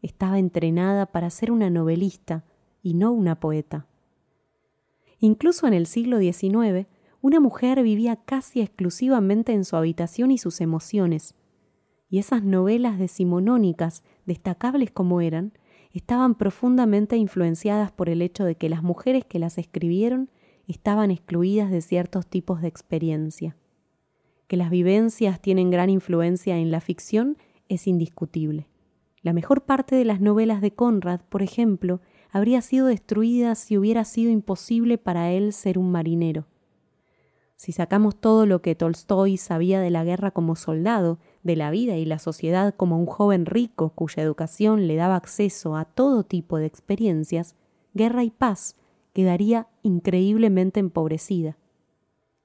Estaba 0.01 0.39
entrenada 0.39 1.05
para 1.05 1.29
ser 1.29 1.51
una 1.51 1.69
novelista 1.69 2.43
y 2.81 2.95
no 2.95 3.11
una 3.11 3.39
poeta. 3.39 3.85
Incluso 5.19 5.67
en 5.67 5.75
el 5.75 5.85
siglo 5.85 6.17
XIX, 6.17 6.87
una 7.21 7.39
mujer 7.39 7.83
vivía 7.83 8.15
casi 8.15 8.61
exclusivamente 8.61 9.53
en 9.53 9.63
su 9.63 9.75
habitación 9.75 10.31
y 10.31 10.39
sus 10.39 10.59
emociones, 10.59 11.35
y 12.13 12.19
esas 12.19 12.43
novelas 12.43 12.99
decimonónicas, 12.99 14.03
destacables 14.27 14.91
como 14.91 15.19
eran, 15.19 15.51
estaban 15.93 16.35
profundamente 16.35 17.17
influenciadas 17.17 17.91
por 17.91 18.07
el 18.07 18.21
hecho 18.21 18.45
de 18.45 18.53
que 18.53 18.69
las 18.69 18.83
mujeres 18.83 19.25
que 19.25 19.39
las 19.39 19.57
escribieron 19.57 20.29
estaban 20.67 21.09
excluidas 21.09 21.71
de 21.71 21.81
ciertos 21.81 22.27
tipos 22.27 22.61
de 22.61 22.67
experiencia. 22.67 23.57
Que 24.45 24.57
las 24.57 24.69
vivencias 24.69 25.41
tienen 25.41 25.71
gran 25.71 25.89
influencia 25.89 26.59
en 26.59 26.69
la 26.69 26.81
ficción 26.81 27.35
es 27.67 27.87
indiscutible. 27.87 28.67
La 29.23 29.33
mejor 29.33 29.63
parte 29.63 29.95
de 29.95 30.05
las 30.05 30.21
novelas 30.21 30.61
de 30.61 30.69
Conrad, 30.69 31.21
por 31.29 31.41
ejemplo, 31.41 31.99
habría 32.29 32.61
sido 32.61 32.85
destruida 32.85 33.55
si 33.55 33.75
hubiera 33.75 34.05
sido 34.05 34.29
imposible 34.29 34.99
para 34.99 35.31
él 35.31 35.51
ser 35.51 35.79
un 35.79 35.91
marinero. 35.91 36.45
Si 37.55 37.71
sacamos 37.71 38.15
todo 38.15 38.45
lo 38.45 38.61
que 38.61 38.75
Tolstoy 38.75 39.37
sabía 39.37 39.79
de 39.79 39.89
la 39.89 40.03
guerra 40.03 40.29
como 40.29 40.55
soldado, 40.55 41.17
de 41.43 41.55
la 41.55 41.71
vida 41.71 41.97
y 41.97 42.05
la 42.05 42.19
sociedad 42.19 42.73
como 42.75 42.97
un 42.97 43.05
joven 43.05 43.45
rico 43.45 43.89
cuya 43.89 44.23
educación 44.23 44.87
le 44.87 44.95
daba 44.95 45.15
acceso 45.15 45.75
a 45.75 45.85
todo 45.85 46.23
tipo 46.23 46.57
de 46.57 46.65
experiencias, 46.65 47.55
Guerra 47.93 48.23
y 48.23 48.31
Paz 48.31 48.75
quedaría 49.13 49.67
increíblemente 49.83 50.79
empobrecida. 50.79 51.57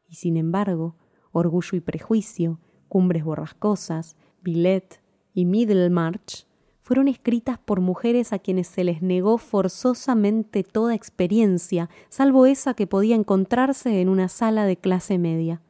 Y 0.06 0.16
sin 0.16 0.36
embargo, 0.36 0.96
Orgullo 1.32 1.76
y 1.76 1.80
Prejuicio, 1.80 2.58
Cumbres 2.88 3.24
Borrascosas, 3.24 4.16
Billet 4.42 5.00
y 5.34 5.44
Middlemarch 5.44 6.46
fueron 6.80 7.06
escritas 7.08 7.58
por 7.58 7.82
mujeres 7.82 8.32
a 8.32 8.38
quienes 8.38 8.66
se 8.66 8.82
les 8.82 9.02
negó 9.02 9.36
forzosamente 9.36 10.64
toda 10.64 10.94
experiencia, 10.94 11.90
salvo 12.08 12.46
esa 12.46 12.72
que 12.72 12.86
podía 12.86 13.14
encontrarse 13.14 14.00
en 14.00 14.08
una 14.08 14.28
sala 14.28 14.64
de 14.64 14.78
clase 14.78 15.18
media. 15.18 15.60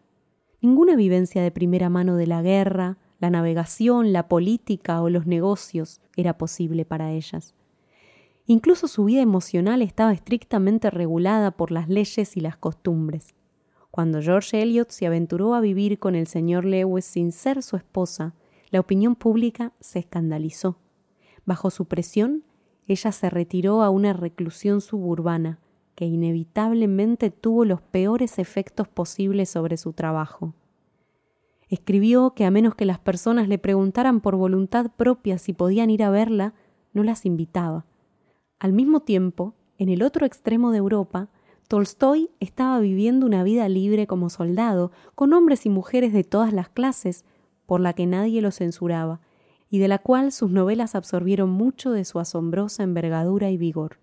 Ninguna 0.60 0.94
vivencia 0.94 1.42
de 1.42 1.50
primera 1.50 1.88
mano 1.88 2.16
de 2.16 2.28
la 2.28 2.40
guerra, 2.40 2.98
la 3.18 3.30
navegación, 3.30 4.12
la 4.12 4.28
política 4.28 5.02
o 5.02 5.10
los 5.10 5.26
negocios 5.26 6.00
era 6.16 6.38
posible 6.38 6.84
para 6.84 7.12
ellas. 7.12 7.54
Incluso 8.46 8.88
su 8.88 9.04
vida 9.04 9.20
emocional 9.20 9.82
estaba 9.82 10.12
estrictamente 10.12 10.90
regulada 10.90 11.50
por 11.50 11.70
las 11.70 11.88
leyes 11.88 12.36
y 12.36 12.40
las 12.40 12.56
costumbres. 12.56 13.34
Cuando 13.90 14.22
George 14.22 14.62
Eliot 14.62 14.90
se 14.90 15.06
aventuró 15.06 15.54
a 15.54 15.60
vivir 15.60 15.98
con 15.98 16.14
el 16.14 16.26
señor 16.26 16.64
Lewis 16.64 17.04
sin 17.04 17.32
ser 17.32 17.62
su 17.62 17.76
esposa, 17.76 18.34
la 18.70 18.80
opinión 18.80 19.16
pública 19.16 19.72
se 19.80 19.98
escandalizó. 19.98 20.78
Bajo 21.44 21.70
su 21.70 21.86
presión, 21.86 22.44
ella 22.86 23.12
se 23.12 23.28
retiró 23.28 23.82
a 23.82 23.90
una 23.90 24.12
reclusión 24.12 24.80
suburbana 24.80 25.58
que 25.94 26.06
inevitablemente 26.06 27.30
tuvo 27.30 27.64
los 27.64 27.82
peores 27.82 28.38
efectos 28.38 28.86
posibles 28.86 29.50
sobre 29.50 29.76
su 29.76 29.92
trabajo. 29.92 30.54
Escribió 31.68 32.34
que 32.34 32.44
a 32.44 32.50
menos 32.50 32.74
que 32.74 32.84
las 32.84 32.98
personas 32.98 33.48
le 33.48 33.58
preguntaran 33.58 34.20
por 34.20 34.36
voluntad 34.36 34.90
propia 34.96 35.38
si 35.38 35.52
podían 35.52 35.90
ir 35.90 36.02
a 36.02 36.10
verla, 36.10 36.54
no 36.92 37.02
las 37.02 37.26
invitaba. 37.26 37.84
Al 38.58 38.72
mismo 38.72 39.00
tiempo, 39.00 39.54
en 39.76 39.88
el 39.88 40.02
otro 40.02 40.26
extremo 40.26 40.70
de 40.70 40.78
Europa, 40.78 41.28
Tolstoy 41.68 42.30
estaba 42.40 42.80
viviendo 42.80 43.26
una 43.26 43.42
vida 43.42 43.68
libre 43.68 44.06
como 44.06 44.30
soldado, 44.30 44.90
con 45.14 45.34
hombres 45.34 45.66
y 45.66 45.68
mujeres 45.68 46.14
de 46.14 46.24
todas 46.24 46.52
las 46.52 46.70
clases, 46.70 47.26
por 47.66 47.80
la 47.80 47.92
que 47.92 48.06
nadie 48.06 48.40
lo 48.40 48.50
censuraba, 48.50 49.20
y 49.68 49.78
de 49.78 49.88
la 49.88 49.98
cual 49.98 50.32
sus 50.32 50.50
novelas 50.50 50.94
absorbieron 50.94 51.50
mucho 51.50 51.90
de 51.90 52.06
su 52.06 52.18
asombrosa 52.18 52.82
envergadura 52.82 53.50
y 53.50 53.58
vigor. 53.58 53.98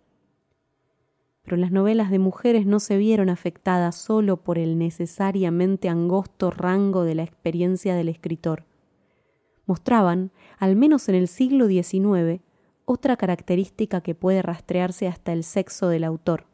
Pero 1.45 1.57
las 1.57 1.71
novelas 1.71 2.09
de 2.09 2.19
mujeres 2.19 2.65
no 2.65 2.79
se 2.79 2.97
vieron 2.97 3.29
afectadas 3.29 3.95
solo 3.95 4.37
por 4.37 4.57
el 4.57 4.77
necesariamente 4.77 5.87
angosto 5.87 6.49
rango 6.51 7.03
de 7.03 7.15
la 7.15 7.23
experiencia 7.23 7.95
del 7.95 8.09
escritor. 8.09 8.65
Mostraban, 9.67 10.31
al 10.57 10.75
menos 10.75 11.07
en 11.07 11.15
el 11.15 11.27
siglo 11.27 11.67
XIX, 11.67 12.41
otra 12.85 13.15
característica 13.15 14.01
que 14.01 14.15
puede 14.15 14.41
rastrearse 14.41 15.07
hasta 15.07 15.33
el 15.33 15.43
sexo 15.43 15.87
del 15.87 16.03
autor. 16.03 16.47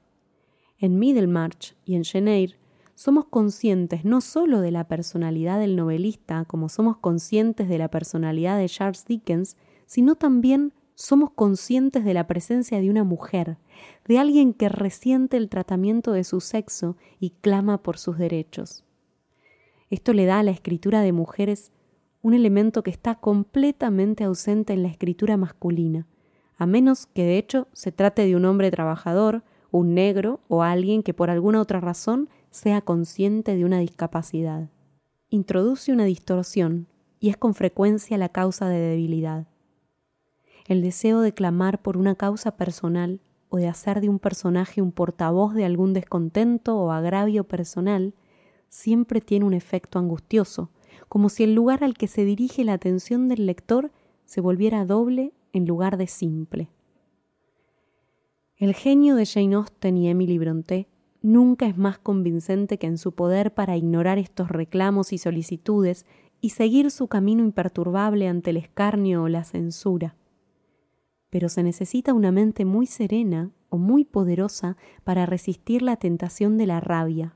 En 0.78 1.00
Middlemarch 1.00 1.76
y 1.86 1.96
en 1.96 2.04
Jane 2.04 2.56
somos 2.96 3.26
conscientes 3.26 4.06
no 4.06 4.22
sólo 4.22 4.62
de 4.62 4.72
la 4.72 4.88
personalidad 4.88 5.60
del 5.60 5.76
novelista, 5.76 6.46
como 6.46 6.70
somos 6.70 6.98
conscientes 6.98 7.68
de 7.68 7.78
la 7.78 7.90
personalidad 7.90 8.58
de 8.58 8.70
Charles 8.70 9.06
Dickens, 9.06 9.58
sino 9.86 10.16
también 10.16 10.74
somos 11.02 11.32
conscientes 11.32 12.06
de 12.06 12.14
la 12.14 12.28
presencia 12.28 12.80
de 12.80 12.92
una 12.92 13.04
mujer, 13.04 13.58
de 14.08 14.20
alguien 14.20 14.54
que 14.54 14.70
resiente 14.70 15.36
el 15.36 15.50
tratamiento 15.50 16.12
de 16.12 16.24
su 16.24 16.42
sexo 16.42 16.96
y 17.20 17.32
clama 17.32 17.82
por 17.82 17.98
sus 17.98 18.20
derechos. 18.20 18.86
Esto 19.90 20.14
le 20.14 20.26
da 20.26 20.40
a 20.40 20.44
la 20.44 20.52
escritura 20.52 21.02
de 21.02 21.12
mujeres 21.12 21.72
un 22.22 22.36
elemento 22.36 22.84
que 22.84 22.92
está 22.92 23.16
completamente 23.16 24.26
ausente 24.26 24.74
en 24.74 24.84
la 24.84 24.90
escritura 24.90 25.38
masculina, 25.38 26.06
a 26.56 26.68
menos 26.68 27.08
que 27.08 27.24
de 27.24 27.40
hecho 27.40 27.68
se 27.74 27.92
trate 27.92 28.24
de 28.24 28.36
un 28.36 28.46
hombre 28.46 28.70
trabajador, 28.70 29.44
un 29.72 29.96
negro 29.96 30.40
o 30.50 30.62
alguien 30.62 31.02
que 31.02 31.16
por 31.16 31.32
alguna 31.32 31.62
otra 31.62 31.80
razón 31.80 32.30
sea 32.52 32.82
consciente 32.82 33.56
de 33.56 33.66
una 33.66 33.80
discapacidad. 33.80 34.70
Introduce 35.30 35.92
una 35.92 36.06
distorsión 36.06 36.86
y 37.20 37.30
es 37.30 37.38
con 37.38 37.56
frecuencia 37.56 38.20
la 38.20 38.30
causa 38.30 38.70
de 38.70 38.78
debilidad. 38.78 39.51
El 40.68 40.82
deseo 40.82 41.22
de 41.22 41.34
clamar 41.34 41.82
por 41.82 41.98
una 41.98 42.16
causa 42.16 42.56
personal 42.58 43.20
o 43.50 43.58
de 43.58 43.68
hacer 43.68 44.02
de 44.02 44.10
un 44.10 44.20
personaje 44.20 44.82
un 44.82 44.92
portavoz 44.92 45.54
de 45.54 45.66
algún 45.66 45.94
descontento 45.94 46.78
o 46.78 46.92
agravio 46.92 47.44
personal 47.44 48.14
siempre 48.70 49.20
tiene 49.20 49.46
un 49.46 49.54
efecto 49.54 50.00
angustioso, 50.00 50.70
como 51.10 51.30
si 51.30 51.44
el 51.44 51.54
lugar 51.54 51.84
al 51.84 51.96
que 51.96 52.08
se 52.08 52.24
dirige 52.24 52.64
la 52.64 52.74
atención 52.74 53.28
del 53.28 53.46
lector 53.46 53.92
se 54.26 54.40
volviera 54.40 54.86
doble 54.86 55.34
en 55.52 55.66
lugar 55.66 55.98
de 55.98 56.08
simple. 56.08 56.70
El 58.56 58.74
genio 58.74 59.16
de 59.16 59.26
Jane 59.26 59.56
Austen 59.56 59.98
y 59.98 60.08
Emily 60.08 60.38
Brontë 60.38 60.88
nunca 61.22 61.66
es 61.68 61.78
más 61.78 62.00
convincente 62.00 62.78
que 62.78 62.88
en 62.88 62.98
su 62.98 63.12
poder 63.14 63.54
para 63.54 63.76
ignorar 63.76 64.18
estos 64.18 64.50
reclamos 64.50 65.12
y 65.12 65.18
solicitudes 65.18 66.06
y 66.40 66.52
seguir 66.52 66.92
su 66.92 67.08
camino 67.08 67.44
imperturbable 67.44 68.28
ante 68.28 68.52
el 68.52 68.58
escarnio 68.58 69.24
o 69.24 69.28
la 69.28 69.44
censura. 69.44 70.16
Pero 71.32 71.50
se 71.50 71.64
necesita 71.64 72.14
una 72.14 72.32
mente 72.32 72.64
muy 72.64 72.86
serena 72.86 73.50
o 73.70 73.80
muy 73.80 74.06
poderosa 74.06 74.78
para 75.04 75.26
resistir 75.26 75.82
la 75.82 75.96
tentación 75.96 76.60
de 76.60 76.68
la 76.68 76.80
rabia, 76.80 77.36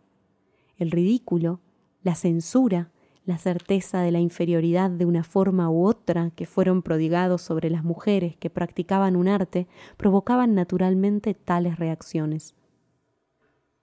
el 0.77 0.91
ridículo, 0.91 1.61
la 2.03 2.13
censura, 2.13 2.91
la 3.25 3.37
certeza 3.39 4.01
de 4.01 4.11
la 4.11 4.19
inferioridad 4.19 4.91
de 4.91 5.05
una 5.05 5.23
forma 5.23 5.69
u 5.71 5.87
otra 5.87 6.31
que 6.35 6.45
fueron 6.45 6.83
prodigados 6.83 7.41
sobre 7.41 7.71
las 7.71 7.83
mujeres 7.83 8.37
que 8.37 8.51
practicaban 8.51 9.15
un 9.15 9.27
arte 9.27 9.67
provocaban 9.97 10.53
naturalmente 10.53 11.33
tales 11.33 11.79
reacciones. 11.79 12.53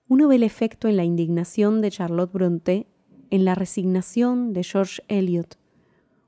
Uno 0.09 0.28
ve 0.28 0.37
el 0.37 0.42
efecto 0.42 0.88
en 0.88 0.97
la 0.97 1.04
indignación 1.04 1.81
de 1.81 1.90
Charlotte 1.90 2.33
Brontë, 2.33 2.87
en 3.31 3.45
la 3.45 3.54
resignación 3.54 4.52
de 4.52 4.62
George 4.62 5.02
Eliot. 5.09 5.59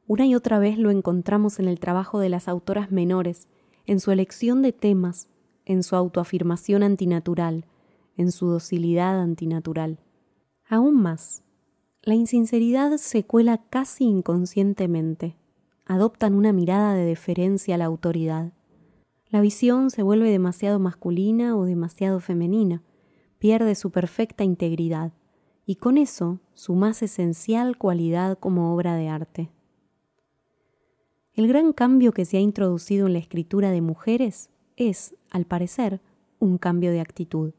Una 0.07 0.27
y 0.27 0.35
otra 0.35 0.59
vez 0.59 0.79
lo 0.79 0.91
encontramos 0.91 1.59
en 1.59 1.69
el 1.69 1.79
trabajo 1.79 2.19
de 2.19 2.31
las 2.31 2.49
autoras 2.49 2.91
menores, 2.91 3.47
en 3.87 4.01
su 4.01 4.11
elección 4.11 4.63
de 4.63 4.73
temas, 4.73 5.29
en 5.65 5.83
su 5.83 5.97
autoafirmación 5.97 6.83
antinatural, 6.83 7.67
en 8.17 8.33
su 8.33 8.47
docilidad 8.47 9.21
antinatural. 9.21 9.99
Aún 10.69 11.01
más, 11.01 11.43
la 12.03 12.15
insinceridad 12.15 12.97
se 12.99 13.25
cuela 13.25 13.59
casi 13.71 14.05
inconscientemente. 14.05 15.37
Adoptan 15.87 16.35
una 16.35 16.53
mirada 16.53 16.95
de 16.95 17.05
deferencia 17.05 17.75
a 17.75 17.79
la 17.79 17.85
autoridad. 17.87 18.53
La 19.29 19.41
visión 19.41 19.91
se 19.91 20.03
vuelve 20.03 20.31
demasiado 20.31 20.79
masculina 20.79 21.57
o 21.57 21.65
demasiado 21.65 22.21
femenina 22.21 22.83
pierde 23.45 23.75
su 23.75 23.91
perfecta 23.91 24.43
integridad 24.43 25.13
y 25.67 25.77
con 25.77 25.99
eso 25.99 26.41
su 26.55 26.75
más 26.75 27.03
esencial 27.03 27.77
cualidad 27.77 28.39
como 28.39 28.75
obra 28.75 28.97
de 28.97 29.09
arte. 29.09 29.51
El 31.35 31.49
gran 31.49 31.73
cambio 31.73 32.13
que 32.13 32.25
se 32.25 32.37
ha 32.37 32.41
introducido 32.41 33.07
en 33.07 33.13
la 33.13 33.19
escritura 33.19 33.71
de 33.71 33.81
mujeres 33.81 34.51
es, 34.77 35.17
al 35.31 35.45
parecer, 35.45 36.01
un 36.39 36.59
cambio 36.59 36.91
de 36.91 37.01
actitud. 37.01 37.53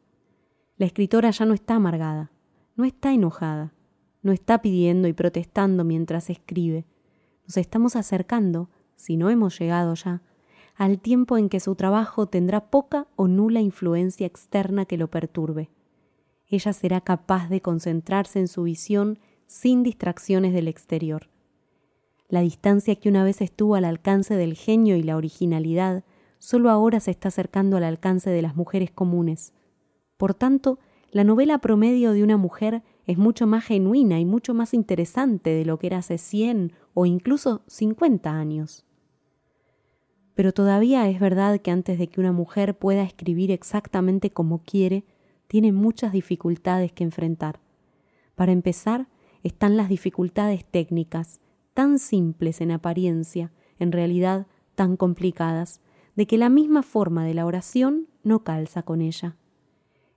La 0.78 0.86
escritora 0.86 1.32
ya 1.32 1.46
no 1.46 1.54
está 1.54 1.76
amargada, 1.76 2.32
no 2.76 2.86
está 2.86 3.14
enojada, 3.14 3.74
no 4.22 4.32
está 4.32 4.62
pidiendo 4.62 5.08
y 5.08 5.14
protestando 5.14 5.84
mientras 5.84 6.30
escribe. 6.30 6.86
Nos 7.46 7.58
estamos 7.58 7.96
acercando, 7.96 8.70
si 8.96 9.18
no 9.18 9.30
hemos 9.30 9.60
llegado 9.60 9.94
ya, 9.96 10.22
al 10.76 11.00
tiempo 11.00 11.38
en 11.38 11.50
que 11.50 11.60
su 11.60 11.76
trabajo 11.76 12.28
tendrá 12.28 12.70
poca 12.70 13.08
o 13.16 13.28
nula 13.28 13.62
influencia 13.62 14.26
externa 14.26 14.86
que 14.86 14.98
lo 14.98 15.10
perturbe 15.10 15.70
ella 16.48 16.74
será 16.74 17.02
capaz 17.02 17.50
de 17.50 17.62
concentrarse 17.62 18.40
en 18.40 18.48
su 18.48 18.64
visión 18.64 19.20
sin 19.48 19.84
distracciones 19.84 20.54
del 20.54 20.68
exterior. 20.68 21.30
La 22.28 22.42
distancia 22.42 22.96
que 22.96 23.10
una 23.10 23.24
vez 23.24 23.42
estuvo 23.42 23.76
al 23.76 23.86
alcance 23.86 24.36
del 24.36 24.56
genio 24.56 24.96
y 24.96 25.04
la 25.04 25.16
originalidad, 25.16 26.04
solo 26.40 26.70
ahora 26.70 27.00
se 27.00 27.12
está 27.12 27.28
acercando 27.28 27.78
al 27.78 27.84
alcance 27.84 28.30
de 28.30 28.42
las 28.42 28.56
mujeres 28.56 28.92
comunes. 28.92 29.54
Por 30.18 30.34
tanto, 30.34 30.80
la 31.12 31.24
novela 31.24 31.60
promedio 31.60 32.14
de 32.14 32.24
una 32.24 32.38
mujer 32.38 32.84
es 33.06 33.18
mucho 33.18 33.48
más 33.48 33.64
genuina 33.64 34.20
y 34.20 34.26
mucho 34.26 34.54
más 34.54 34.74
interesante 34.74 35.52
de 35.52 35.66
lo 35.66 35.78
que 35.78 35.88
era 35.88 36.00
hace 36.00 36.18
cien 36.18 36.74
o 36.94 37.06
incluso 37.06 37.64
cincuenta 37.68 38.32
años. 38.32 38.86
Pero 40.34 40.52
todavía 40.52 41.08
es 41.08 41.20
verdad 41.20 41.62
que 41.62 41.72
antes 41.72 41.98
de 41.98 42.08
que 42.08 42.20
una 42.20 42.32
mujer 42.32 42.78
pueda 42.78 43.04
escribir 43.04 43.52
exactamente 43.52 44.32
como 44.32 44.64
quiere, 44.64 45.06
tiene 45.48 45.72
muchas 45.72 46.12
dificultades 46.12 46.92
que 46.92 47.04
enfrentar. 47.04 47.60
Para 48.36 48.52
empezar, 48.52 49.08
están 49.44 49.78
las 49.78 49.88
dificultades 49.88 50.66
técnicas, 50.66 51.40
tan 51.76 52.00
simples 52.00 52.62
en 52.62 52.72
apariencia, 52.72 53.52
en 53.78 53.92
realidad 53.92 54.48
tan 54.74 54.98
complicadas, 54.98 55.82
de 56.16 56.26
que 56.26 56.38
la 56.38 56.50
misma 56.50 56.82
forma 56.82 57.26
de 57.26 57.34
la 57.34 57.46
oración 57.46 58.08
no 58.24 58.44
calza 58.44 58.82
con 58.82 59.02
ella. 59.02 59.36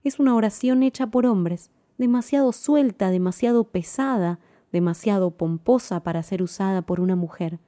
Es 0.05 0.19
una 0.19 0.35
oración 0.35 0.83
hecha 0.83 1.09
por 1.09 1.27
hombres, 1.27 1.71
demasiado 1.99 2.53
suelta, 2.53 3.11
demasiado 3.11 3.65
pesada, 3.65 4.39
demasiado 4.73 5.33
pomposa 5.33 6.03
para 6.05 6.23
ser 6.23 6.43
usada 6.43 6.83
por 6.83 7.01
una 7.01 7.17
mujer. 7.17 7.59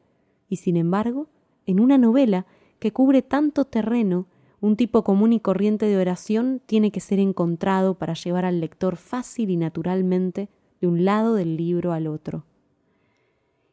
Y 0.48 0.56
sin 0.56 0.76
embargo, 0.76 1.28
en 1.66 1.80
una 1.80 1.98
novela 1.98 2.46
que 2.78 2.92
cubre 2.92 3.22
tanto 3.22 3.64
terreno 3.64 4.26
un 4.60 4.76
tipo 4.76 5.02
común 5.02 5.32
y 5.32 5.40
corriente 5.40 5.86
de 5.86 5.96
oración 5.96 6.60
tiene 6.64 6.92
que 6.92 7.00
ser 7.00 7.18
encontrado 7.18 7.94
para 7.94 8.14
llevar 8.14 8.44
al 8.44 8.60
lector 8.60 8.96
fácil 8.96 9.50
y 9.50 9.56
naturalmente 9.56 10.48
de 10.80 10.86
un 10.86 11.04
lado 11.04 11.34
del 11.34 11.56
libro 11.56 11.92
al 11.92 12.06
otro. 12.06 12.44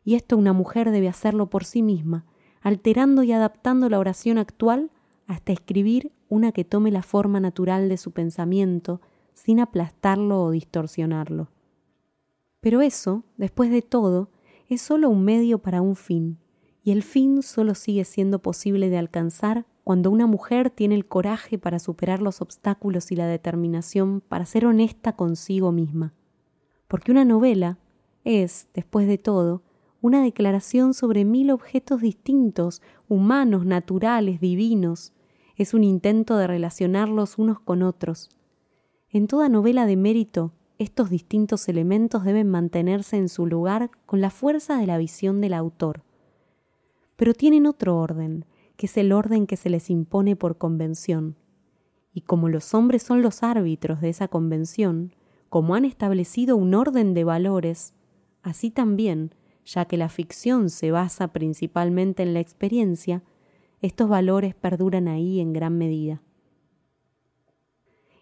Y 0.08 0.16
esto 0.16 0.38
una 0.38 0.54
mujer 0.54 0.92
debe 0.92 1.10
hacerlo 1.10 1.50
por 1.50 1.66
sí 1.66 1.84
misma, 1.84 2.24
alterando 2.62 3.24
y 3.24 3.34
adaptando 3.34 3.90
la 3.90 4.00
oración 4.00 4.38
actual 4.38 4.90
hasta 5.26 5.52
escribir 5.52 6.14
una 6.30 6.54
que 6.54 6.64
tome 6.64 6.92
la 6.92 7.04
forma 7.04 7.42
natural 7.42 7.90
de 7.90 7.98
su 7.98 8.12
pensamiento 8.12 9.02
sin 9.34 9.60
aplastarlo 9.60 10.42
o 10.42 10.52
distorsionarlo. 10.52 11.50
Pero 12.62 12.80
eso, 12.80 13.26
después 13.36 13.70
de 13.70 13.82
todo, 13.82 14.32
es 14.70 14.82
solo 14.82 15.10
un 15.10 15.26
medio 15.26 15.58
para 15.58 15.82
un 15.82 15.98
fin, 15.98 16.38
y 16.84 16.92
el 16.92 17.04
fin 17.04 17.44
solo 17.44 17.76
sigue 17.76 18.06
siendo 18.06 18.40
posible 18.40 18.90
de 18.90 19.00
alcanzar 19.00 19.66
cuando 19.84 20.10
una 20.10 20.26
mujer 20.26 20.70
tiene 20.70 20.96
el 20.96 21.06
coraje 21.06 21.58
para 21.58 21.80
superar 21.80 22.22
los 22.22 22.40
obstáculos 22.40 23.12
y 23.12 23.18
la 23.18 23.28
determinación 23.28 24.22
para 24.22 24.46
ser 24.46 24.68
honesta 24.68 25.18
consigo 25.18 25.74
misma. 25.74 26.14
Porque 26.88 27.12
una 27.12 27.26
novela 27.26 27.78
es, 28.24 28.70
después 28.74 29.06
de 29.06 29.18
todo, 29.18 29.64
una 30.02 30.22
declaración 30.22 30.94
sobre 30.94 31.26
mil 31.26 31.52
objetos 31.52 32.02
distintos, 32.02 32.82
humanos, 33.08 33.66
naturales, 33.66 34.40
divinos. 34.40 35.14
Es 35.56 35.74
un 35.74 35.84
intento 35.84 36.38
de 36.38 36.48
relacionarlos 36.48 37.38
unos 37.38 37.60
con 37.60 37.82
otros. 37.82 38.30
En 39.10 39.28
toda 39.28 39.50
novela 39.50 39.86
de 39.86 39.96
mérito, 39.96 40.54
estos 40.78 41.10
distintos 41.10 41.68
elementos 41.70 42.24
deben 42.24 42.50
mantenerse 42.50 43.18
en 43.18 43.30
su 43.30 43.48
lugar 43.48 43.90
con 44.06 44.22
la 44.22 44.30
fuerza 44.30 44.78
de 44.78 44.86
la 44.86 44.98
visión 44.98 45.42
del 45.42 45.54
autor. 45.54 46.04
Pero 47.16 47.34
tienen 47.34 47.66
otro 47.66 47.98
orden, 47.98 48.46
que 48.76 48.86
es 48.86 48.96
el 48.98 49.12
orden 49.12 49.48
que 49.48 49.58
se 49.58 49.72
les 49.72 49.90
impone 49.90 50.36
por 50.36 50.58
convención. 50.58 51.36
Y 52.14 52.22
como 52.22 52.48
los 52.48 52.74
hombres 52.76 53.02
son 53.02 53.24
los 53.24 53.42
árbitros 53.42 54.02
de 54.02 54.10
esa 54.10 54.28
convención, 54.28 55.16
como 55.50 55.74
han 55.74 55.86
establecido 55.86 56.56
un 56.56 56.76
orden 56.76 57.14
de 57.14 57.24
valores, 57.24 57.94
así 58.44 58.70
también, 58.70 59.34
ya 59.68 59.86
que 59.86 59.98
la 59.98 60.08
ficción 60.08 60.70
se 60.70 60.92
basa 60.92 61.28
principalmente 61.28 62.24
en 62.24 62.34
la 62.34 62.40
experiencia, 62.40 63.22
estos 63.82 64.08
valores 64.08 64.56
perduran 64.56 65.10
ahí 65.10 65.42
en 65.42 65.52
gran 65.52 65.78
medida. 65.78 66.22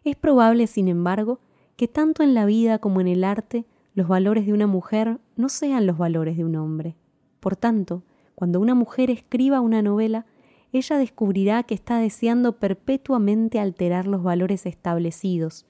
Es 0.03 0.15
probable, 0.15 0.65
sin 0.65 0.87
embargo, 0.87 1.39
que 1.77 1.87
tanto 1.87 2.23
en 2.23 2.33
la 2.33 2.45
vida 2.45 2.79
como 2.79 2.99
en 2.99 3.07
el 3.07 3.23
arte 3.23 3.65
los 3.93 4.07
valores 4.07 4.45
de 4.45 4.53
una 4.53 4.67
mujer 4.67 5.19
no 5.35 5.49
sean 5.49 5.85
los 5.85 5.97
valores 5.97 6.35
de 6.35 6.43
un 6.43 6.55
hombre. 6.55 6.95
Por 7.39 7.55
tanto, 7.55 8.03
cuando 8.33 8.59
una 8.59 8.73
mujer 8.73 9.11
escriba 9.11 9.61
una 9.61 9.81
novela, 9.81 10.25
ella 10.73 10.97
descubrirá 10.97 11.63
que 11.63 11.75
está 11.75 11.99
deseando 11.99 12.57
perpetuamente 12.57 13.59
alterar 13.59 14.07
los 14.07 14.23
valores 14.23 14.65
establecidos, 14.65 15.65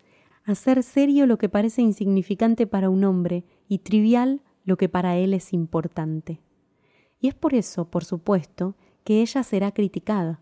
hacer 0.45 0.83
serio 0.83 1.27
lo 1.27 1.37
que 1.37 1.49
parece 1.49 1.81
insignificante 1.81 2.65
para 2.65 2.89
un 2.89 3.03
hombre 3.03 3.43
y 3.67 3.79
trivial 3.79 4.41
lo 4.65 4.77
que 4.77 4.89
para 4.89 5.17
él 5.17 5.33
es 5.33 5.53
importante. 5.53 6.41
Y 7.21 7.27
es 7.27 7.33
por 7.33 7.53
eso, 7.53 7.85
por 7.85 8.03
supuesto, 8.03 8.75
que 9.03 9.21
ella 9.21 9.43
será 9.43 9.71
criticada, 9.71 10.41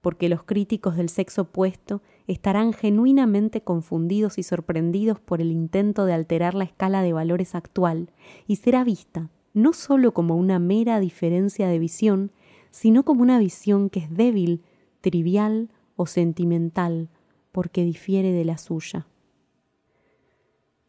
porque 0.00 0.28
los 0.28 0.42
críticos 0.42 0.96
del 0.96 1.08
sexo 1.08 1.42
opuesto 1.42 2.02
estarán 2.26 2.72
genuinamente 2.72 3.62
confundidos 3.62 4.38
y 4.38 4.42
sorprendidos 4.42 5.20
por 5.20 5.40
el 5.40 5.50
intento 5.50 6.04
de 6.04 6.12
alterar 6.12 6.54
la 6.54 6.64
escala 6.64 7.02
de 7.02 7.12
valores 7.12 7.54
actual, 7.54 8.10
y 8.46 8.56
será 8.56 8.84
vista 8.84 9.30
no 9.52 9.72
sólo 9.72 10.12
como 10.12 10.36
una 10.36 10.58
mera 10.58 11.00
diferencia 11.00 11.68
de 11.68 11.78
visión, 11.78 12.30
sino 12.70 13.04
como 13.04 13.22
una 13.22 13.38
visión 13.38 13.90
que 13.90 14.00
es 14.00 14.14
débil, 14.14 14.62
trivial 15.00 15.70
o 15.96 16.06
sentimental, 16.06 17.08
porque 17.52 17.84
difiere 17.84 18.32
de 18.32 18.44
la 18.44 18.58
suya. 18.58 19.06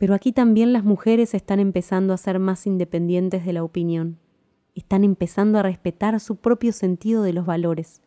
Pero 0.01 0.15
aquí 0.15 0.31
también 0.31 0.74
las 0.74 0.84
mujeres 0.84 1.36
están 1.36 1.60
empezando 1.60 2.12
a 2.12 2.17
ser 2.17 2.39
más 2.39 2.65
independientes 2.65 3.46
de 3.46 3.53
la 3.53 3.63
opinión, 3.63 4.17
están 4.74 5.03
empezando 5.03 5.60
a 5.60 5.62
respetar 5.62 6.20
su 6.20 6.38
propio 6.38 6.74
sentido 6.74 7.22
de 7.22 7.34
los 7.34 7.46
valores, 7.46 8.01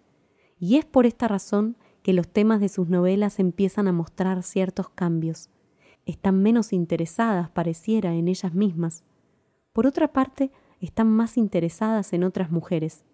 y 0.59 0.75
es 0.75 0.85
por 0.85 1.07
esta 1.07 1.29
razón 1.29 1.77
que 2.03 2.13
los 2.13 2.27
temas 2.27 2.59
de 2.59 2.69
sus 2.69 2.89
novelas 2.89 3.39
empiezan 3.39 3.87
a 3.87 3.93
mostrar 3.93 4.43
ciertos 4.43 4.89
cambios. 4.89 5.51
Están 6.05 6.43
menos 6.43 6.73
interesadas, 6.73 7.49
pareciera, 7.51 8.13
en 8.13 8.27
ellas 8.27 8.55
mismas. 8.55 9.05
Por 9.73 9.87
otra 9.87 10.13
parte, 10.13 10.51
están 10.81 11.07
más 11.07 11.37
interesadas 11.39 12.13
en 12.13 12.25
otras 12.25 12.51
mujeres, 12.51 13.05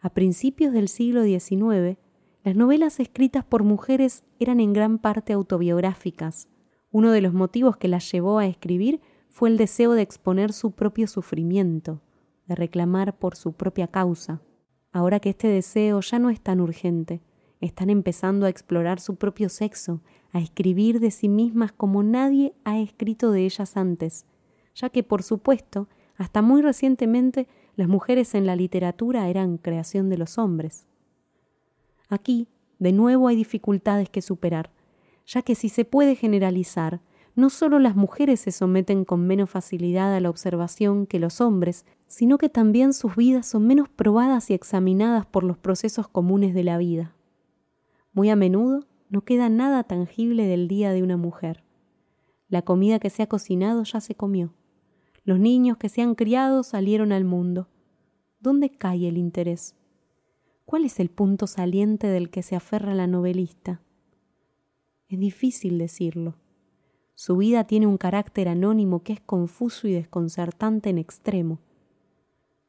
a 0.00 0.10
principios 0.10 0.72
del 0.72 0.88
siglo 0.88 1.22
XIX, 1.22 1.98
las 2.42 2.56
novelas 2.56 2.98
escritas 2.98 3.44
por 3.44 3.62
mujeres 3.62 4.24
eran 4.40 4.58
en 4.58 4.72
gran 4.72 4.98
parte 4.98 5.34
autobiográficas. 5.34 6.48
Uno 6.92 7.10
de 7.10 7.22
los 7.22 7.32
motivos 7.32 7.78
que 7.78 7.88
las 7.88 8.12
llevó 8.12 8.38
a 8.38 8.46
escribir 8.46 9.00
fue 9.30 9.48
el 9.48 9.56
deseo 9.56 9.92
de 9.92 10.02
exponer 10.02 10.52
su 10.52 10.72
propio 10.72 11.06
sufrimiento, 11.06 12.02
de 12.46 12.54
reclamar 12.54 13.18
por 13.18 13.34
su 13.34 13.54
propia 13.54 13.88
causa. 13.88 14.42
Ahora 14.92 15.18
que 15.18 15.30
este 15.30 15.48
deseo 15.48 16.00
ya 16.00 16.18
no 16.18 16.28
es 16.28 16.40
tan 16.42 16.60
urgente, 16.60 17.22
están 17.62 17.88
empezando 17.88 18.44
a 18.44 18.50
explorar 18.50 19.00
su 19.00 19.16
propio 19.16 19.48
sexo, 19.48 20.02
a 20.32 20.40
escribir 20.40 21.00
de 21.00 21.10
sí 21.10 21.30
mismas 21.30 21.72
como 21.72 22.02
nadie 22.02 22.52
ha 22.64 22.78
escrito 22.78 23.30
de 23.30 23.46
ellas 23.46 23.78
antes, 23.78 24.26
ya 24.74 24.90
que, 24.90 25.02
por 25.02 25.22
supuesto, 25.22 25.88
hasta 26.16 26.42
muy 26.42 26.60
recientemente 26.60 27.48
las 27.74 27.88
mujeres 27.88 28.34
en 28.34 28.44
la 28.44 28.54
literatura 28.54 29.28
eran 29.30 29.56
creación 29.56 30.10
de 30.10 30.18
los 30.18 30.36
hombres. 30.36 30.86
Aquí, 32.10 32.48
de 32.78 32.92
nuevo, 32.92 33.28
hay 33.28 33.36
dificultades 33.36 34.10
que 34.10 34.20
superar, 34.20 34.70
ya 35.26 35.42
que 35.42 35.54
si 35.54 35.68
se 35.68 35.84
puede 35.84 36.14
generalizar, 36.14 37.00
no 37.34 37.48
solo 37.48 37.78
las 37.78 37.96
mujeres 37.96 38.40
se 38.40 38.52
someten 38.52 39.04
con 39.04 39.26
menos 39.26 39.48
facilidad 39.48 40.14
a 40.14 40.20
la 40.20 40.28
observación 40.28 41.06
que 41.06 41.18
los 41.18 41.40
hombres, 41.40 41.86
sino 42.06 42.36
que 42.36 42.50
también 42.50 42.92
sus 42.92 43.16
vidas 43.16 43.46
son 43.46 43.66
menos 43.66 43.88
probadas 43.88 44.50
y 44.50 44.54
examinadas 44.54 45.24
por 45.24 45.44
los 45.44 45.56
procesos 45.56 46.08
comunes 46.08 46.52
de 46.52 46.64
la 46.64 46.76
vida. 46.76 47.14
Muy 48.12 48.28
a 48.28 48.36
menudo 48.36 48.86
no 49.08 49.24
queda 49.24 49.48
nada 49.48 49.84
tangible 49.84 50.46
del 50.46 50.68
día 50.68 50.92
de 50.92 51.02
una 51.02 51.16
mujer. 51.16 51.64
La 52.48 52.62
comida 52.62 52.98
que 52.98 53.08
se 53.08 53.22
ha 53.22 53.26
cocinado 53.26 53.82
ya 53.84 54.00
se 54.00 54.14
comió. 54.14 54.52
Los 55.24 55.38
niños 55.38 55.78
que 55.78 55.88
se 55.88 56.02
han 56.02 56.14
criado 56.14 56.62
salieron 56.62 57.12
al 57.12 57.24
mundo. 57.24 57.68
¿Dónde 58.40 58.70
cae 58.70 59.08
el 59.08 59.16
interés? 59.16 59.74
¿Cuál 60.66 60.84
es 60.84 61.00
el 61.00 61.08
punto 61.08 61.46
saliente 61.46 62.08
del 62.08 62.28
que 62.28 62.42
se 62.42 62.56
aferra 62.56 62.94
la 62.94 63.06
novelista? 63.06 63.80
Es 65.12 65.20
difícil 65.20 65.76
decirlo. 65.76 66.36
Su 67.14 67.36
vida 67.36 67.64
tiene 67.64 67.86
un 67.86 67.98
carácter 67.98 68.48
anónimo 68.48 69.02
que 69.02 69.12
es 69.12 69.20
confuso 69.20 69.86
y 69.86 69.92
desconcertante 69.92 70.88
en 70.88 70.96
extremo. 70.96 71.58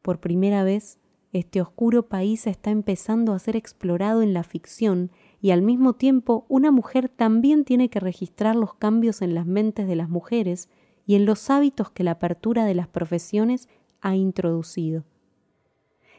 Por 0.02 0.20
primera 0.20 0.66
vez, 0.66 1.00
este 1.32 1.62
oscuro 1.62 2.10
país 2.10 2.46
está 2.46 2.70
empezando 2.70 3.32
a 3.32 3.40
ser 3.40 3.56
explorado 3.56 4.22
en 4.22 4.34
la 4.34 4.44
ficción 4.44 5.10
y 5.40 5.52
al 5.52 5.62
mismo 5.62 5.94
tiempo 5.94 6.46
una 6.50 6.70
mujer 6.70 7.08
también 7.08 7.64
tiene 7.64 7.90
que 7.90 8.02
registrar 8.02 8.58
los 8.58 8.74
cambios 8.74 9.22
en 9.22 9.36
las 9.36 9.46
mentes 9.46 9.88
de 9.88 9.96
las 9.96 10.10
mujeres 10.10 10.68
y 11.06 11.16
en 11.16 11.26
los 11.26 11.50
hábitos 11.50 11.92
que 11.92 12.04
la 12.04 12.12
apertura 12.12 12.66
de 12.66 12.76
las 12.76 12.90
profesiones 12.90 13.70
ha 14.02 14.18
introducido. 14.18 15.06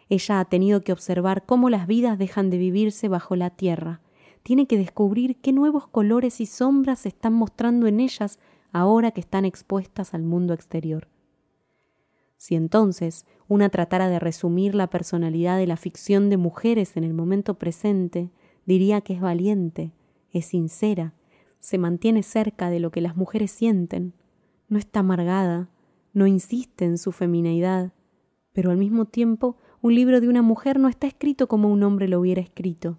Ella 0.09 0.41
ha 0.41 0.47
tenido 0.47 0.81
que 0.81 0.93
observar 0.93 1.45
cómo 1.45 1.69
las 1.69 1.87
vidas 1.87 2.19
dejan 2.19 2.49
de 2.49 2.57
vivirse 2.57 3.09
bajo 3.09 3.37
la 3.37 3.51
tierra. 3.51 4.01
Tiene 4.45 4.67
que 4.67 4.77
descubrir 4.77 5.41
qué 5.41 5.53
nuevos 5.53 5.89
colores 5.89 6.39
y 6.39 6.45
sombras 6.45 7.01
se 7.01 7.09
están 7.09 7.33
mostrando 7.33 7.87
en 7.87 7.99
ellas 7.99 8.39
ahora 8.73 9.11
que 9.11 9.21
están 9.21 9.47
expuestas 9.47 10.13
al 10.13 10.23
mundo 10.23 10.53
exterior. 10.53 11.09
Si 12.37 12.55
entonces 12.55 13.25
una 13.49 13.71
tratara 13.71 14.11
de 14.11 14.19
resumir 14.19 14.75
la 14.75 14.91
personalidad 14.91 15.57
de 15.57 15.67
la 15.67 15.79
ficción 15.79 16.29
de 16.29 16.37
mujeres 16.37 16.99
en 16.99 17.05
el 17.05 17.15
momento 17.15 17.55
presente, 17.55 18.31
diría 18.67 19.01
que 19.01 19.15
es 19.15 19.23
valiente, 19.23 19.93
es 20.31 20.45
sincera, 20.45 21.15
se 21.59 21.79
mantiene 21.79 22.23
cerca 22.23 22.69
de 22.69 22.81
lo 22.81 22.91
que 22.91 23.01
las 23.01 23.17
mujeres 23.17 23.51
sienten, 23.51 24.13
no 24.69 24.79
está 24.79 25.01
amargada, 25.01 25.71
no 26.13 26.27
insiste 26.27 26.85
en 26.85 26.99
su 26.99 27.13
femineidad, 27.13 27.95
pero 28.53 28.71
al 28.71 28.77
mismo 28.77 29.07
tiempo 29.07 29.57
un 29.81 29.95
libro 29.95 30.21
de 30.21 30.29
una 30.29 30.43
mujer 30.43 30.79
no 30.79 30.91
está 30.91 31.07
escrito 31.07 31.49
como 31.49 31.71
un 31.71 31.83
hombre 31.83 32.09
lo 32.09 32.21
hubiera 32.21 32.43
escrito. 32.43 32.99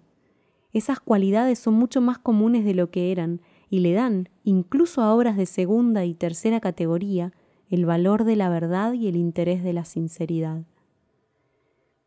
Esas 0.76 1.00
cualidades 1.00 1.58
son 1.58 1.72
mucho 1.72 2.02
más 2.02 2.18
comunes 2.18 2.62
de 2.66 2.74
lo 2.74 2.90
que 2.90 3.10
eran 3.10 3.40
y 3.70 3.78
le 3.78 3.94
dan, 3.94 4.28
incluso 4.44 5.00
a 5.00 5.14
obras 5.14 5.38
de 5.38 5.46
segunda 5.46 6.04
y 6.04 6.12
tercera 6.12 6.60
categoría, 6.60 7.32
el 7.70 7.86
valor 7.86 8.24
de 8.24 8.36
la 8.36 8.50
verdad 8.50 8.92
y 8.92 9.08
el 9.08 9.16
interés 9.16 9.64
de 9.64 9.72
la 9.72 9.86
sinceridad. 9.86 10.64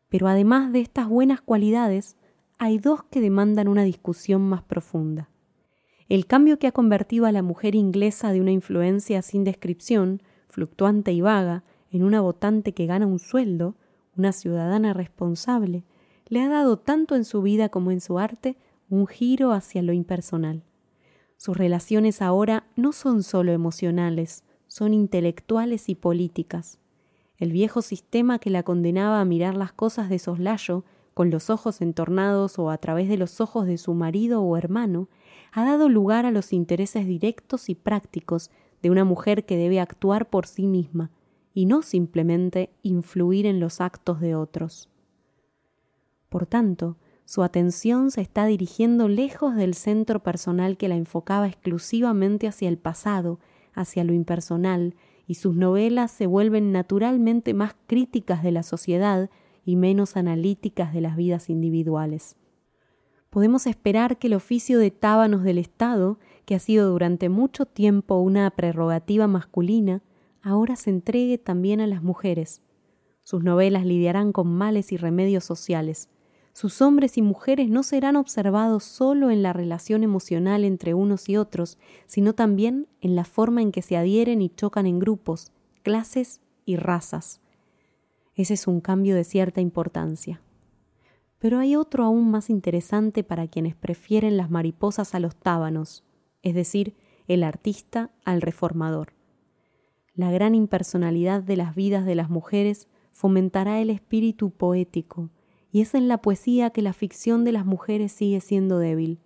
Pero 0.08 0.28
además 0.28 0.72
de 0.72 0.82
estas 0.82 1.08
buenas 1.08 1.40
cualidades, 1.40 2.16
hay 2.58 2.78
dos 2.78 3.02
que 3.02 3.20
demandan 3.20 3.66
una 3.66 3.82
discusión 3.82 4.42
más 4.42 4.62
profunda. 4.62 5.30
El 6.08 6.26
cambio 6.26 6.60
que 6.60 6.68
ha 6.68 6.72
convertido 6.72 7.26
a 7.26 7.32
la 7.32 7.42
mujer 7.42 7.74
inglesa 7.74 8.30
de 8.30 8.40
una 8.40 8.52
influencia 8.52 9.20
sin 9.22 9.42
descripción, 9.42 10.22
fluctuante 10.46 11.12
y 11.12 11.20
vaga, 11.22 11.64
en 11.90 12.04
una 12.04 12.20
votante 12.20 12.72
que 12.72 12.86
gana 12.86 13.08
un 13.08 13.18
sueldo, 13.18 13.74
una 14.16 14.30
ciudadana 14.30 14.94
responsable, 14.94 15.82
le 16.30 16.40
ha 16.40 16.48
dado 16.48 16.78
tanto 16.78 17.16
en 17.16 17.24
su 17.24 17.42
vida 17.42 17.68
como 17.68 17.90
en 17.90 18.00
su 18.00 18.18
arte 18.18 18.56
un 18.88 19.06
giro 19.06 19.52
hacia 19.52 19.82
lo 19.82 19.92
impersonal. 19.92 20.62
Sus 21.36 21.56
relaciones 21.56 22.22
ahora 22.22 22.64
no 22.76 22.92
son 22.92 23.22
solo 23.22 23.52
emocionales, 23.52 24.44
son 24.68 24.94
intelectuales 24.94 25.88
y 25.88 25.96
políticas. 25.96 26.78
El 27.36 27.50
viejo 27.52 27.82
sistema 27.82 28.38
que 28.38 28.50
la 28.50 28.62
condenaba 28.62 29.20
a 29.20 29.24
mirar 29.24 29.56
las 29.56 29.72
cosas 29.72 30.08
de 30.08 30.18
soslayo, 30.18 30.84
con 31.14 31.30
los 31.30 31.50
ojos 31.50 31.80
entornados 31.80 32.58
o 32.58 32.70
a 32.70 32.78
través 32.78 33.08
de 33.08 33.16
los 33.16 33.40
ojos 33.40 33.66
de 33.66 33.76
su 33.76 33.94
marido 33.94 34.42
o 34.42 34.56
hermano, 34.56 35.08
ha 35.52 35.64
dado 35.64 35.88
lugar 35.88 36.26
a 36.26 36.30
los 36.30 36.52
intereses 36.52 37.06
directos 37.06 37.68
y 37.68 37.74
prácticos 37.74 38.50
de 38.82 38.90
una 38.90 39.04
mujer 39.04 39.44
que 39.44 39.56
debe 39.56 39.80
actuar 39.80 40.30
por 40.30 40.46
sí 40.46 40.66
misma 40.66 41.10
y 41.54 41.66
no 41.66 41.82
simplemente 41.82 42.70
influir 42.82 43.46
en 43.46 43.58
los 43.58 43.80
actos 43.80 44.20
de 44.20 44.36
otros. 44.36 44.88
Por 46.30 46.46
tanto, 46.46 46.96
su 47.26 47.42
atención 47.42 48.10
se 48.10 48.22
está 48.22 48.46
dirigiendo 48.46 49.08
lejos 49.08 49.54
del 49.54 49.74
centro 49.74 50.22
personal 50.22 50.76
que 50.76 50.88
la 50.88 50.96
enfocaba 50.96 51.46
exclusivamente 51.46 52.48
hacia 52.48 52.68
el 52.68 52.78
pasado, 52.78 53.38
hacia 53.74 54.04
lo 54.04 54.14
impersonal, 54.14 54.94
y 55.26 55.34
sus 55.34 55.54
novelas 55.54 56.10
se 56.10 56.26
vuelven 56.26 56.72
naturalmente 56.72 57.52
más 57.52 57.76
críticas 57.86 58.42
de 58.42 58.52
la 58.52 58.62
sociedad 58.62 59.28
y 59.64 59.76
menos 59.76 60.16
analíticas 60.16 60.92
de 60.92 61.00
las 61.00 61.16
vidas 61.16 61.50
individuales. 61.50 62.36
Podemos 63.28 63.66
esperar 63.66 64.18
que 64.18 64.26
el 64.26 64.34
oficio 64.34 64.78
de 64.78 64.90
tábanos 64.90 65.44
del 65.44 65.58
Estado, 65.58 66.18
que 66.44 66.56
ha 66.56 66.58
sido 66.58 66.90
durante 66.90 67.28
mucho 67.28 67.66
tiempo 67.66 68.16
una 68.16 68.50
prerrogativa 68.50 69.28
masculina, 69.28 70.02
ahora 70.42 70.74
se 70.74 70.90
entregue 70.90 71.38
también 71.38 71.80
a 71.80 71.86
las 71.86 72.02
mujeres. 72.02 72.62
Sus 73.22 73.44
novelas 73.44 73.84
lidiarán 73.84 74.32
con 74.32 74.48
males 74.52 74.90
y 74.90 74.96
remedios 74.96 75.44
sociales. 75.44 76.08
Sus 76.52 76.82
hombres 76.82 77.16
y 77.16 77.22
mujeres 77.22 77.68
no 77.68 77.82
serán 77.82 78.16
observados 78.16 78.84
solo 78.84 79.30
en 79.30 79.42
la 79.42 79.52
relación 79.52 80.02
emocional 80.02 80.64
entre 80.64 80.94
unos 80.94 81.28
y 81.28 81.36
otros, 81.36 81.78
sino 82.06 82.34
también 82.34 82.88
en 83.00 83.14
la 83.14 83.24
forma 83.24 83.62
en 83.62 83.72
que 83.72 83.82
se 83.82 83.96
adhieren 83.96 84.42
y 84.42 84.50
chocan 84.50 84.86
en 84.86 84.98
grupos, 84.98 85.52
clases 85.82 86.40
y 86.64 86.76
razas. 86.76 87.40
Ese 88.34 88.54
es 88.54 88.66
un 88.66 88.80
cambio 88.80 89.14
de 89.14 89.24
cierta 89.24 89.60
importancia. 89.60 90.40
Pero 91.38 91.58
hay 91.58 91.76
otro 91.76 92.04
aún 92.04 92.30
más 92.30 92.50
interesante 92.50 93.24
para 93.24 93.48
quienes 93.48 93.74
prefieren 93.74 94.36
las 94.36 94.50
mariposas 94.50 95.14
a 95.14 95.20
los 95.20 95.36
tábanos, 95.36 96.04
es 96.42 96.54
decir, 96.54 96.94
el 97.28 97.44
artista 97.44 98.10
al 98.24 98.42
reformador. 98.42 99.14
La 100.14 100.30
gran 100.30 100.54
impersonalidad 100.54 101.42
de 101.42 101.56
las 101.56 101.74
vidas 101.74 102.04
de 102.04 102.14
las 102.14 102.28
mujeres 102.28 102.88
fomentará 103.10 103.80
el 103.80 103.88
espíritu 103.88 104.50
poético, 104.50 105.30
y 105.72 105.80
es 105.82 105.94
en 105.94 106.08
la 106.08 106.18
poesía 106.18 106.70
que 106.70 106.82
la 106.82 106.92
ficción 106.92 107.44
de 107.44 107.52
las 107.52 107.64
mujeres 107.64 108.12
sigue 108.12 108.40
siendo 108.40 108.78
débil. 108.78 109.20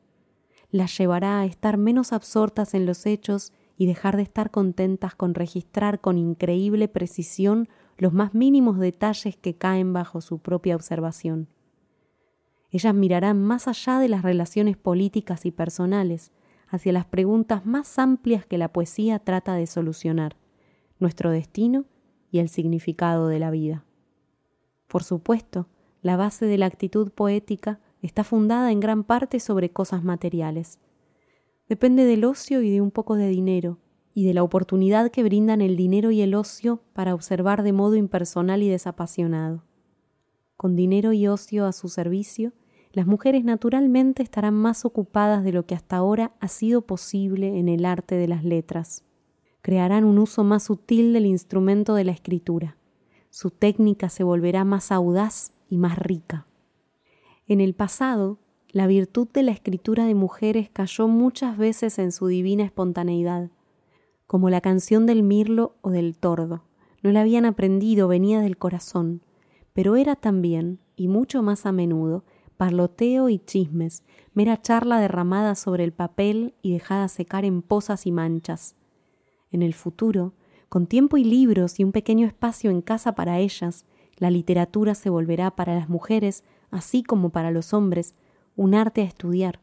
Las 0.71 0.97
llevará 0.99 1.41
a 1.41 1.45
estar 1.45 1.77
menos 1.77 2.13
absortas 2.13 2.75
en 2.75 2.87
los 2.87 3.07
hechos 3.07 3.53
y 3.77 3.87
dejar 3.87 4.17
de 4.17 4.23
estar 4.23 4.51
contentas 4.51 5.15
con 5.15 5.35
registrar 5.35 6.01
con 6.01 6.19
increíble 6.19 6.89
precisión 6.89 7.69
los 7.97 8.13
más 8.13 8.35
mínimos 8.35 8.79
detalles 8.79 9.37
que 9.37 9.57
caen 9.57 9.93
bajo 9.93 10.21
su 10.21 10.39
propia 10.39 10.77
observación. 10.77 11.49
Ellas 12.71 12.95
mirarán 12.95 13.43
más 13.43 13.69
allá 13.69 13.99
de 13.99 14.09
las 14.09 14.23
relaciones 14.23 14.77
políticas 14.77 15.47
y 15.47 15.53
personales, 15.53 16.33
hacia 16.69 16.93
las 16.93 17.05
preguntas 17.05 17.65
más 17.65 17.99
amplias 18.01 18.47
que 18.47 18.59
la 18.59 18.73
poesía 18.73 19.21
trata 19.21 19.55
de 19.55 19.69
solucionar, 19.69 20.37
nuestro 20.99 21.31
destino 21.31 21.85
y 22.33 22.41
el 22.41 22.49
significado 22.49 23.29
de 23.29 23.39
la 23.39 23.53
vida. 23.53 23.85
Por 24.89 25.05
supuesto, 25.05 25.69
la 26.05 26.19
base 26.19 26.45
de 26.45 26.59
la 26.59 26.67
actitud 26.67 27.11
poética 27.11 27.81
está 28.03 28.25
fundada 28.25 28.71
en 28.71 28.79
gran 28.79 29.05
parte 29.05 29.41
sobre 29.41 29.71
cosas 29.71 30.05
materiales. 30.05 30.79
Depende 31.67 32.05
del 32.05 32.27
ocio 32.27 32.61
y 32.61 32.71
de 32.71 32.83
un 32.83 32.91
poco 32.91 33.17
de 33.17 33.29
dinero, 33.29 33.79
y 34.13 34.27
de 34.27 34.35
la 34.35 34.43
oportunidad 34.43 35.11
que 35.11 35.23
brindan 35.23 35.63
el 35.63 35.77
dinero 35.77 36.11
y 36.11 36.21
el 36.21 36.35
ocio 36.35 36.83
para 36.93 37.15
observar 37.15 37.63
de 37.63 37.73
modo 37.73 37.97
impersonal 37.97 38.63
y 38.63 38.69
desapasionado. 38.69 39.65
Con 40.59 40.77
dinero 40.77 41.15
y 41.15 41.27
ocio 41.27 41.65
a 41.65 41.73
su 41.73 41.89
servicio, 41.89 42.53
las 42.93 43.07
mujeres 43.07 43.43
naturalmente 43.43 44.23
estarán 44.23 44.55
más 44.55 44.85
ocupadas 44.85 45.43
de 45.43 45.53
lo 45.53 45.65
que 45.65 45.75
hasta 45.75 45.97
ahora 45.97 46.33
ha 46.39 46.49
sido 46.49 46.83
posible 46.83 47.59
en 47.59 47.71
el 47.71 47.87
arte 47.87 48.15
de 48.17 48.29
las 48.29 48.45
letras. 48.45 49.05
Crearán 49.63 50.05
un 50.05 50.19
uso 50.19 50.45
más 50.45 50.65
sutil 50.65 51.15
del 51.15 51.25
instrumento 51.25 51.95
de 51.95 52.05
la 52.05 52.13
escritura. 52.13 52.77
Su 53.31 53.51
técnica 53.51 54.11
se 54.11 54.23
volverá 54.23 54.65
más 54.65 54.93
audaz 54.93 55.54
y 55.75 55.77
más 55.77 55.99
rica. 55.99 56.47
En 57.49 57.61
el 57.61 57.75
pasado, 57.75 58.39
la 58.71 58.87
virtud 58.87 59.27
de 59.33 59.43
la 59.43 59.51
escritura 59.51 60.07
de 60.07 60.15
mujeres 60.15 60.71
cayó 60.71 61.09
muchas 61.09 61.59
veces 61.59 61.99
en 61.99 62.13
su 62.13 62.29
divina 62.29 62.63
espontaneidad, 62.63 63.51
como 64.29 64.51
la 64.51 64.61
canción 64.61 65.05
del 65.05 65.25
mirlo 65.25 65.75
o 65.81 65.91
del 65.91 66.17
tordo. 66.17 66.63
No 67.03 67.11
la 67.11 67.23
habían 67.23 67.45
aprendido, 67.45 68.07
venía 68.07 68.41
del 68.41 68.57
corazón, 68.57 69.23
pero 69.73 69.97
era 69.97 70.15
también, 70.15 70.79
y 70.95 71.09
mucho 71.09 71.43
más 71.43 71.67
a 71.67 71.73
menudo, 71.73 72.23
parloteo 72.57 73.29
y 73.29 73.41
chismes, 73.41 74.05
mera 74.33 74.63
charla 74.63 75.01
derramada 75.01 75.57
sobre 75.57 75.83
el 75.83 75.93
papel 75.93 76.55
y 76.63 76.73
dejada 76.73 77.09
secar 77.09 77.45
en 77.45 77.63
posas 77.63 78.07
y 78.07 78.13
manchas. 78.13 78.77
En 79.51 79.63
el 79.63 79.75
futuro, 79.75 80.35
con 80.69 80.87
tiempo 80.87 81.17
y 81.17 81.25
libros 81.25 81.81
y 81.81 81.85
un 81.85 81.91
pequeño 81.91 82.29
espacio 82.29 82.71
en 82.71 82.81
casa 82.81 83.17
para 83.17 83.41
ellas, 83.41 83.87
la 84.19 84.31
literatura 84.31 84.95
se 84.95 85.11
volverá 85.11 85.51
para 85.51 85.75
las 85.75 85.89
mujeres, 85.89 86.45
así 86.71 87.03
como 87.03 87.31
para 87.31 87.51
los 87.51 87.75
hombres, 87.75 88.15
un 88.57 88.75
arte 88.75 89.03
a 89.03 89.05
estudiar. 89.05 89.61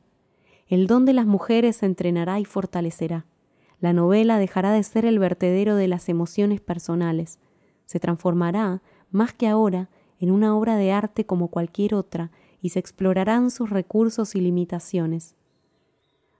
El 0.68 0.88
don 0.88 1.06
de 1.06 1.14
las 1.14 1.26
mujeres 1.26 1.78
se 1.78 1.86
entrenará 1.86 2.40
y 2.40 2.46
fortalecerá. 2.46 3.26
La 3.80 3.94
novela 3.94 4.38
dejará 4.38 4.72
de 4.72 4.84
ser 4.84 5.06
el 5.06 5.20
vertedero 5.20 5.76
de 5.76 5.88
las 5.88 6.08
emociones 6.08 6.62
personales. 6.62 7.40
Se 7.86 8.00
transformará, 8.00 8.82
más 9.10 9.34
que 9.34 9.48
ahora, 9.48 9.90
en 10.20 10.32
una 10.32 10.56
obra 10.56 10.78
de 10.78 10.92
arte 10.92 11.26
como 11.26 11.48
cualquier 11.48 11.96
otra, 11.96 12.32
y 12.62 12.70
se 12.70 12.80
explorarán 12.80 13.50
sus 13.50 13.70
recursos 13.70 14.36
y 14.36 14.42
limitaciones. 14.42 15.36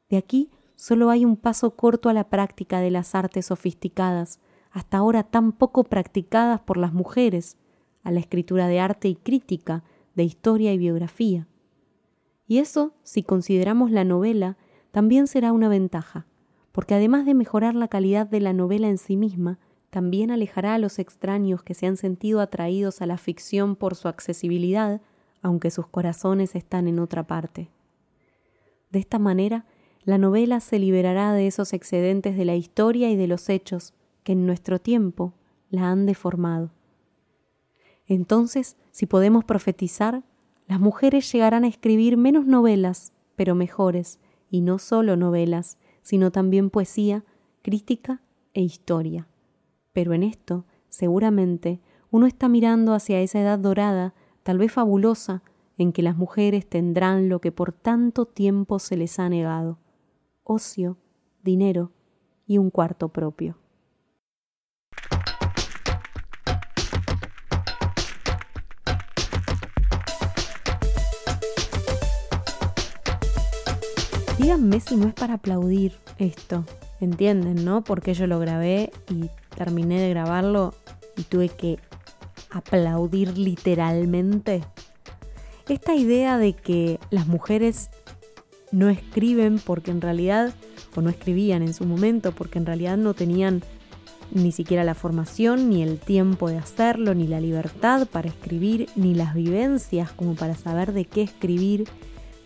De 0.10 0.17
aquí 0.17 0.52
solo 0.76 1.10
hay 1.10 1.26
un 1.26 1.36
paso 1.36 1.76
corto 1.76 2.10
a 2.10 2.13
la 2.13 2.30
práctica 2.30 2.80
de 2.80 2.91
las 2.91 3.15
artes 3.15 3.47
sofisticadas, 3.47 4.39
hasta 4.71 4.97
ahora 4.97 5.24
tan 5.24 5.52
poco 5.52 5.84
practicadas 5.84 6.62
por 6.62 6.78
las 6.78 6.93
mujeres, 6.93 7.58
a 8.03 8.11
la 8.11 8.19
escritura 8.19 8.67
de 8.67 8.79
arte 8.79 9.07
y 9.07 9.15
crítica, 9.15 9.83
de 10.15 10.23
historia 10.23 10.73
y 10.73 10.77
biografía. 10.77 11.47
Y 12.47 12.57
eso, 12.57 12.93
si 13.03 13.23
consideramos 13.23 13.91
la 13.91 14.03
novela, 14.03 14.57
también 14.91 15.27
será 15.27 15.53
una 15.53 15.69
ventaja, 15.69 16.25
porque 16.71 16.95
además 16.95 17.25
de 17.25 17.33
mejorar 17.33 17.75
la 17.75 17.87
calidad 17.87 18.27
de 18.27 18.41
la 18.41 18.53
novela 18.53 18.89
en 18.89 18.97
sí 18.97 19.15
misma, 19.15 19.59
también 19.89 20.31
alejará 20.31 20.73
a 20.73 20.77
los 20.77 20.99
extraños 20.99 21.63
que 21.63 21.73
se 21.73 21.85
han 21.85 21.97
sentido 21.97 22.39
atraídos 22.39 23.01
a 23.01 23.05
la 23.05 23.17
ficción 23.17 23.75
por 23.75 23.95
su 23.95 24.07
accesibilidad, 24.07 25.01
aunque 25.41 25.71
sus 25.71 25.87
corazones 25.87 26.55
están 26.55 26.87
en 26.87 26.99
otra 26.99 27.27
parte. 27.27 27.69
De 28.89 28.99
esta 28.99 29.19
manera, 29.19 29.65
la 30.03 30.17
novela 30.17 30.59
se 30.59 30.79
liberará 30.79 31.33
de 31.33 31.47
esos 31.47 31.73
excedentes 31.73 32.35
de 32.35 32.45
la 32.45 32.55
historia 32.55 33.09
y 33.11 33.15
de 33.15 33.27
los 33.27 33.49
hechos 33.49 33.93
que 34.23 34.31
en 34.31 34.45
nuestro 34.45 34.79
tiempo 34.79 35.33
la 35.69 35.89
han 35.89 36.05
deformado. 36.05 36.71
Entonces, 38.12 38.76
si 38.91 39.06
podemos 39.06 39.45
profetizar, 39.45 40.26
las 40.67 40.82
mujeres 40.82 41.32
llegarán 41.32 41.63
a 41.63 41.69
escribir 41.69 42.17
menos 42.17 42.45
novelas, 42.45 43.13
pero 43.38 43.56
mejores, 43.56 44.19
y 44.50 44.60
no 44.60 44.80
solo 44.80 45.15
novelas, 45.15 45.78
sino 46.02 46.30
también 46.30 46.69
poesía, 46.69 47.24
crítica 47.62 48.21
e 48.54 48.63
historia. 48.63 49.30
Pero 49.93 50.12
en 50.12 50.24
esto, 50.24 50.65
seguramente, 50.89 51.80
uno 52.10 52.26
está 52.26 52.50
mirando 52.50 52.93
hacia 52.93 53.21
esa 53.21 53.39
edad 53.39 53.60
dorada, 53.60 54.13
tal 54.43 54.58
vez 54.58 54.74
fabulosa, 54.74 55.41
en 55.78 55.93
que 55.93 56.02
las 56.02 56.17
mujeres 56.17 56.67
tendrán 56.67 57.30
lo 57.30 57.39
que 57.39 57.54
por 57.54 57.71
tanto 57.71 58.26
tiempo 58.26 58.80
se 58.80 58.97
les 58.97 59.19
ha 59.19 59.30
negado, 59.30 59.80
ocio, 60.43 60.97
dinero 61.43 61.93
y 62.45 62.58
un 62.58 62.71
cuarto 62.71 63.08
propio. 63.08 63.61
Díganme 74.51 74.81
si 74.81 74.97
no 74.97 75.07
es 75.07 75.13
para 75.13 75.35
aplaudir 75.35 75.93
esto. 76.17 76.65
¿Entienden, 76.99 77.63
no? 77.63 77.85
Porque 77.85 78.13
yo 78.13 78.27
lo 78.27 78.37
grabé 78.37 78.91
y 79.09 79.29
terminé 79.55 80.01
de 80.01 80.09
grabarlo 80.09 80.73
y 81.15 81.21
tuve 81.21 81.47
que 81.47 81.79
aplaudir 82.49 83.37
literalmente. 83.37 84.61
Esta 85.69 85.95
idea 85.95 86.37
de 86.37 86.51
que 86.51 86.99
las 87.11 87.27
mujeres 87.27 87.91
no 88.73 88.89
escriben 88.89 89.57
porque 89.57 89.91
en 89.91 90.01
realidad, 90.01 90.53
o 90.97 91.01
no 91.01 91.09
escribían 91.09 91.61
en 91.61 91.73
su 91.73 91.85
momento 91.85 92.33
porque 92.33 92.59
en 92.59 92.65
realidad 92.65 92.97
no 92.97 93.13
tenían 93.13 93.63
ni 94.31 94.51
siquiera 94.51 94.83
la 94.83 94.95
formación, 94.95 95.69
ni 95.69 95.81
el 95.81 95.97
tiempo 95.97 96.49
de 96.49 96.57
hacerlo, 96.57 97.15
ni 97.15 97.25
la 97.25 97.39
libertad 97.39 98.05
para 98.05 98.27
escribir, 98.27 98.89
ni 98.97 99.15
las 99.15 99.33
vivencias 99.33 100.11
como 100.11 100.35
para 100.35 100.55
saber 100.55 100.91
de 100.91 101.05
qué 101.05 101.21
escribir, 101.21 101.87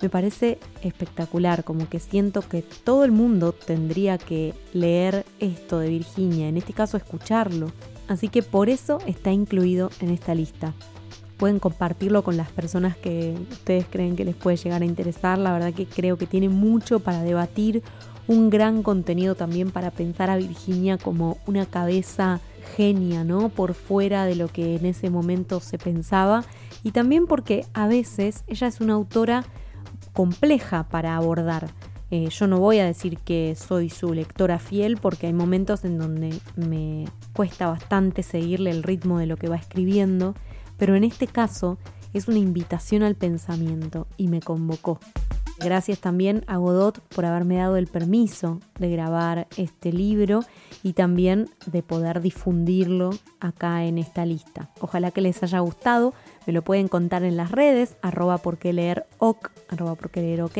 me 0.05 0.09
parece 0.09 0.59
espectacular, 0.83 1.63
como 1.63 1.89
que 1.89 1.99
siento 1.99 2.43
que 2.43 2.61
todo 2.61 3.05
el 3.05 3.11
mundo 3.11 3.53
tendría 3.53 4.19
que 4.19 4.53
leer 4.71 5.25
esto 5.39 5.79
de 5.79 5.89
Virginia, 5.89 6.47
en 6.47 6.57
este 6.57 6.73
caso 6.73 6.95
escucharlo. 6.95 7.71
Así 8.07 8.27
que 8.27 8.43
por 8.43 8.69
eso 8.69 8.99
está 9.07 9.31
incluido 9.31 9.89
en 10.01 10.11
esta 10.11 10.35
lista. 10.35 10.75
Pueden 11.37 11.57
compartirlo 11.57 12.23
con 12.23 12.37
las 12.37 12.51
personas 12.51 12.95
que 12.95 13.33
ustedes 13.49 13.87
creen 13.89 14.15
que 14.15 14.25
les 14.25 14.35
puede 14.35 14.57
llegar 14.57 14.83
a 14.83 14.85
interesar. 14.85 15.39
La 15.39 15.51
verdad 15.51 15.73
que 15.73 15.87
creo 15.87 16.19
que 16.19 16.27
tiene 16.27 16.49
mucho 16.49 16.99
para 16.99 17.23
debatir, 17.23 17.81
un 18.27 18.51
gran 18.51 18.83
contenido 18.83 19.33
también 19.33 19.71
para 19.71 19.89
pensar 19.89 20.29
a 20.29 20.37
Virginia 20.37 20.99
como 20.99 21.39
una 21.47 21.65
cabeza 21.65 22.41
genia, 22.77 23.23
¿no? 23.23 23.49
Por 23.49 23.73
fuera 23.73 24.25
de 24.25 24.35
lo 24.35 24.49
que 24.49 24.75
en 24.75 24.85
ese 24.85 25.09
momento 25.09 25.59
se 25.61 25.79
pensaba 25.79 26.43
y 26.83 26.91
también 26.91 27.25
porque 27.25 27.65
a 27.73 27.87
veces 27.87 28.43
ella 28.45 28.67
es 28.67 28.81
una 28.81 28.93
autora 28.93 29.45
compleja 30.15 30.87
para 30.89 31.15
abordar. 31.15 31.69
Eh, 32.09 32.29
yo 32.29 32.47
no 32.47 32.59
voy 32.59 32.79
a 32.79 32.85
decir 32.85 33.17
que 33.17 33.55
soy 33.55 33.89
su 33.89 34.13
lectora 34.13 34.57
fiel 34.57 34.97
porque 34.97 35.27
hay 35.27 35.33
momentos 35.33 35.83
en 35.85 35.97
donde 35.97 36.33
me 36.55 37.05
cuesta 37.33 37.67
bastante 37.67 38.23
seguirle 38.23 38.71
el 38.71 38.83
ritmo 38.83 39.19
de 39.19 39.25
lo 39.25 39.37
que 39.37 39.49
va 39.49 39.57
escribiendo, 39.57 40.33
pero 40.77 40.95
en 40.95 41.03
este 41.03 41.27
caso 41.27 41.77
es 42.13 42.27
una 42.27 42.37
invitación 42.37 43.03
al 43.03 43.15
pensamiento 43.15 44.07
y 44.17 44.29
me 44.29 44.39
convocó. 44.39 44.99
Gracias 45.57 45.99
también 45.99 46.43
a 46.47 46.57
Godot 46.57 46.99
por 47.15 47.25
haberme 47.25 47.57
dado 47.57 47.77
el 47.77 47.87
permiso 47.87 48.59
de 48.77 48.89
grabar 48.89 49.47
este 49.55 49.93
libro 49.93 50.41
y 50.83 50.93
también 50.93 51.49
de 51.65 51.81
poder 51.81 52.21
difundirlo 52.21 53.11
acá 53.39 53.85
en 53.85 53.97
esta 53.97 54.25
lista. 54.25 54.69
Ojalá 54.81 55.11
que 55.11 55.21
les 55.21 55.41
haya 55.43 55.59
gustado. 55.59 56.13
Me 56.45 56.53
lo 56.53 56.63
pueden 56.63 56.87
contar 56.87 57.23
en 57.23 57.37
las 57.37 57.51
redes, 57.51 57.95
arroba 58.01 58.37
porque 58.37 58.73
leer 58.73 59.05
ok, 59.17 59.49
arroba 59.69 59.95
porque 59.95 60.21
leer 60.21 60.41
ok, 60.41 60.57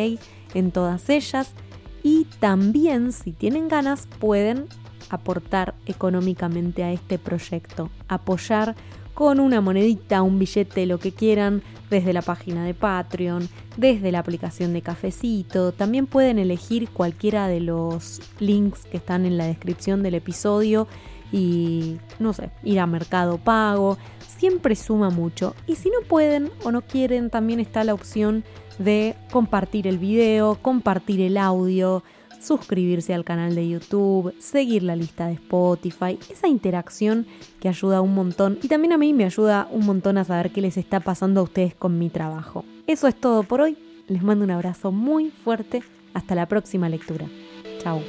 en 0.54 0.72
todas 0.72 1.10
ellas. 1.10 1.54
Y 2.04 2.26
también, 2.40 3.12
si 3.12 3.32
tienen 3.32 3.68
ganas, 3.68 4.08
pueden 4.20 4.68
aportar 5.10 5.76
económicamente 5.86 6.84
a 6.84 6.92
este 6.92 7.18
proyecto, 7.20 7.90
apoyar 8.08 8.76
con 9.14 9.40
una 9.40 9.62
monedita, 9.62 10.22
un 10.22 10.40
billete, 10.40 10.86
lo 10.86 11.00
que 11.00 11.14
quieran, 11.14 11.64
desde 11.90 12.14
la 12.14 12.22
página 12.22 12.66
de 12.66 12.74
Patreon, 12.74 13.48
desde 13.78 14.12
la 14.12 14.20
aplicación 14.20 14.74
de 14.74 14.82
Cafecito. 14.82 15.72
También 15.72 16.06
pueden 16.06 16.38
elegir 16.38 16.90
cualquiera 16.90 17.48
de 17.48 17.62
los 17.62 18.22
links 18.40 18.86
que 18.86 18.98
están 18.98 19.26
en 19.26 19.38
la 19.38 19.46
descripción 19.46 20.04
del 20.04 20.16
episodio 20.16 20.88
y, 21.32 21.98
no 22.20 22.34
sé, 22.34 22.50
ir 22.64 22.80
a 22.80 22.88
Mercado 22.88 23.38
Pago. 23.38 23.98
Siempre 24.38 24.76
suma 24.76 25.10
mucho. 25.10 25.56
Y 25.68 25.76
si 25.76 25.90
no 25.90 26.02
pueden 26.08 26.52
o 26.64 26.72
no 26.72 26.82
quieren, 26.82 27.30
también 27.30 27.60
está 27.60 27.84
la 27.84 27.94
opción 27.94 28.44
de 28.78 29.16
compartir 29.32 29.88
el 29.88 29.98
video, 29.98 30.58
compartir 30.62 31.22
el 31.22 31.38
audio, 31.38 32.04
suscribirse 32.46 33.14
al 33.14 33.24
canal 33.24 33.56
de 33.56 33.68
YouTube, 33.68 34.34
seguir 34.40 34.84
la 34.84 34.96
lista 34.96 35.28
de 35.28 35.34
Spotify, 35.34 36.20
esa 36.30 36.48
interacción 36.48 37.26
que 37.60 37.70
ayuda 37.70 38.02
un 38.02 38.14
montón 38.14 38.60
y 38.62 38.68
también 38.68 38.94
a 38.94 38.98
mí 38.98 39.14
me 39.14 39.26
ayuda 39.26 39.68
un 39.72 39.86
montón 39.86 40.18
a 40.18 40.24
saber 40.24 40.52
qué 40.52 40.62
les 40.62 40.78
está 40.78 41.00
pasando 41.00 41.42
a 41.42 41.44
ustedes 41.44 41.74
con 41.74 41.98
mi 41.98 42.10
trabajo. 42.10 42.64
Eso 42.88 43.08
es 43.08 43.16
todo 43.16 43.44
por 43.44 43.62
hoy, 43.62 43.78
les 44.08 44.22
mando 44.22 44.46
un 44.46 44.52
abrazo 44.52 44.92
muy 44.92 45.30
fuerte, 45.32 45.84
hasta 46.14 46.36
la 46.36 46.48
próxima 46.48 46.88
lectura. 46.88 47.28
Chao. 47.80 48.02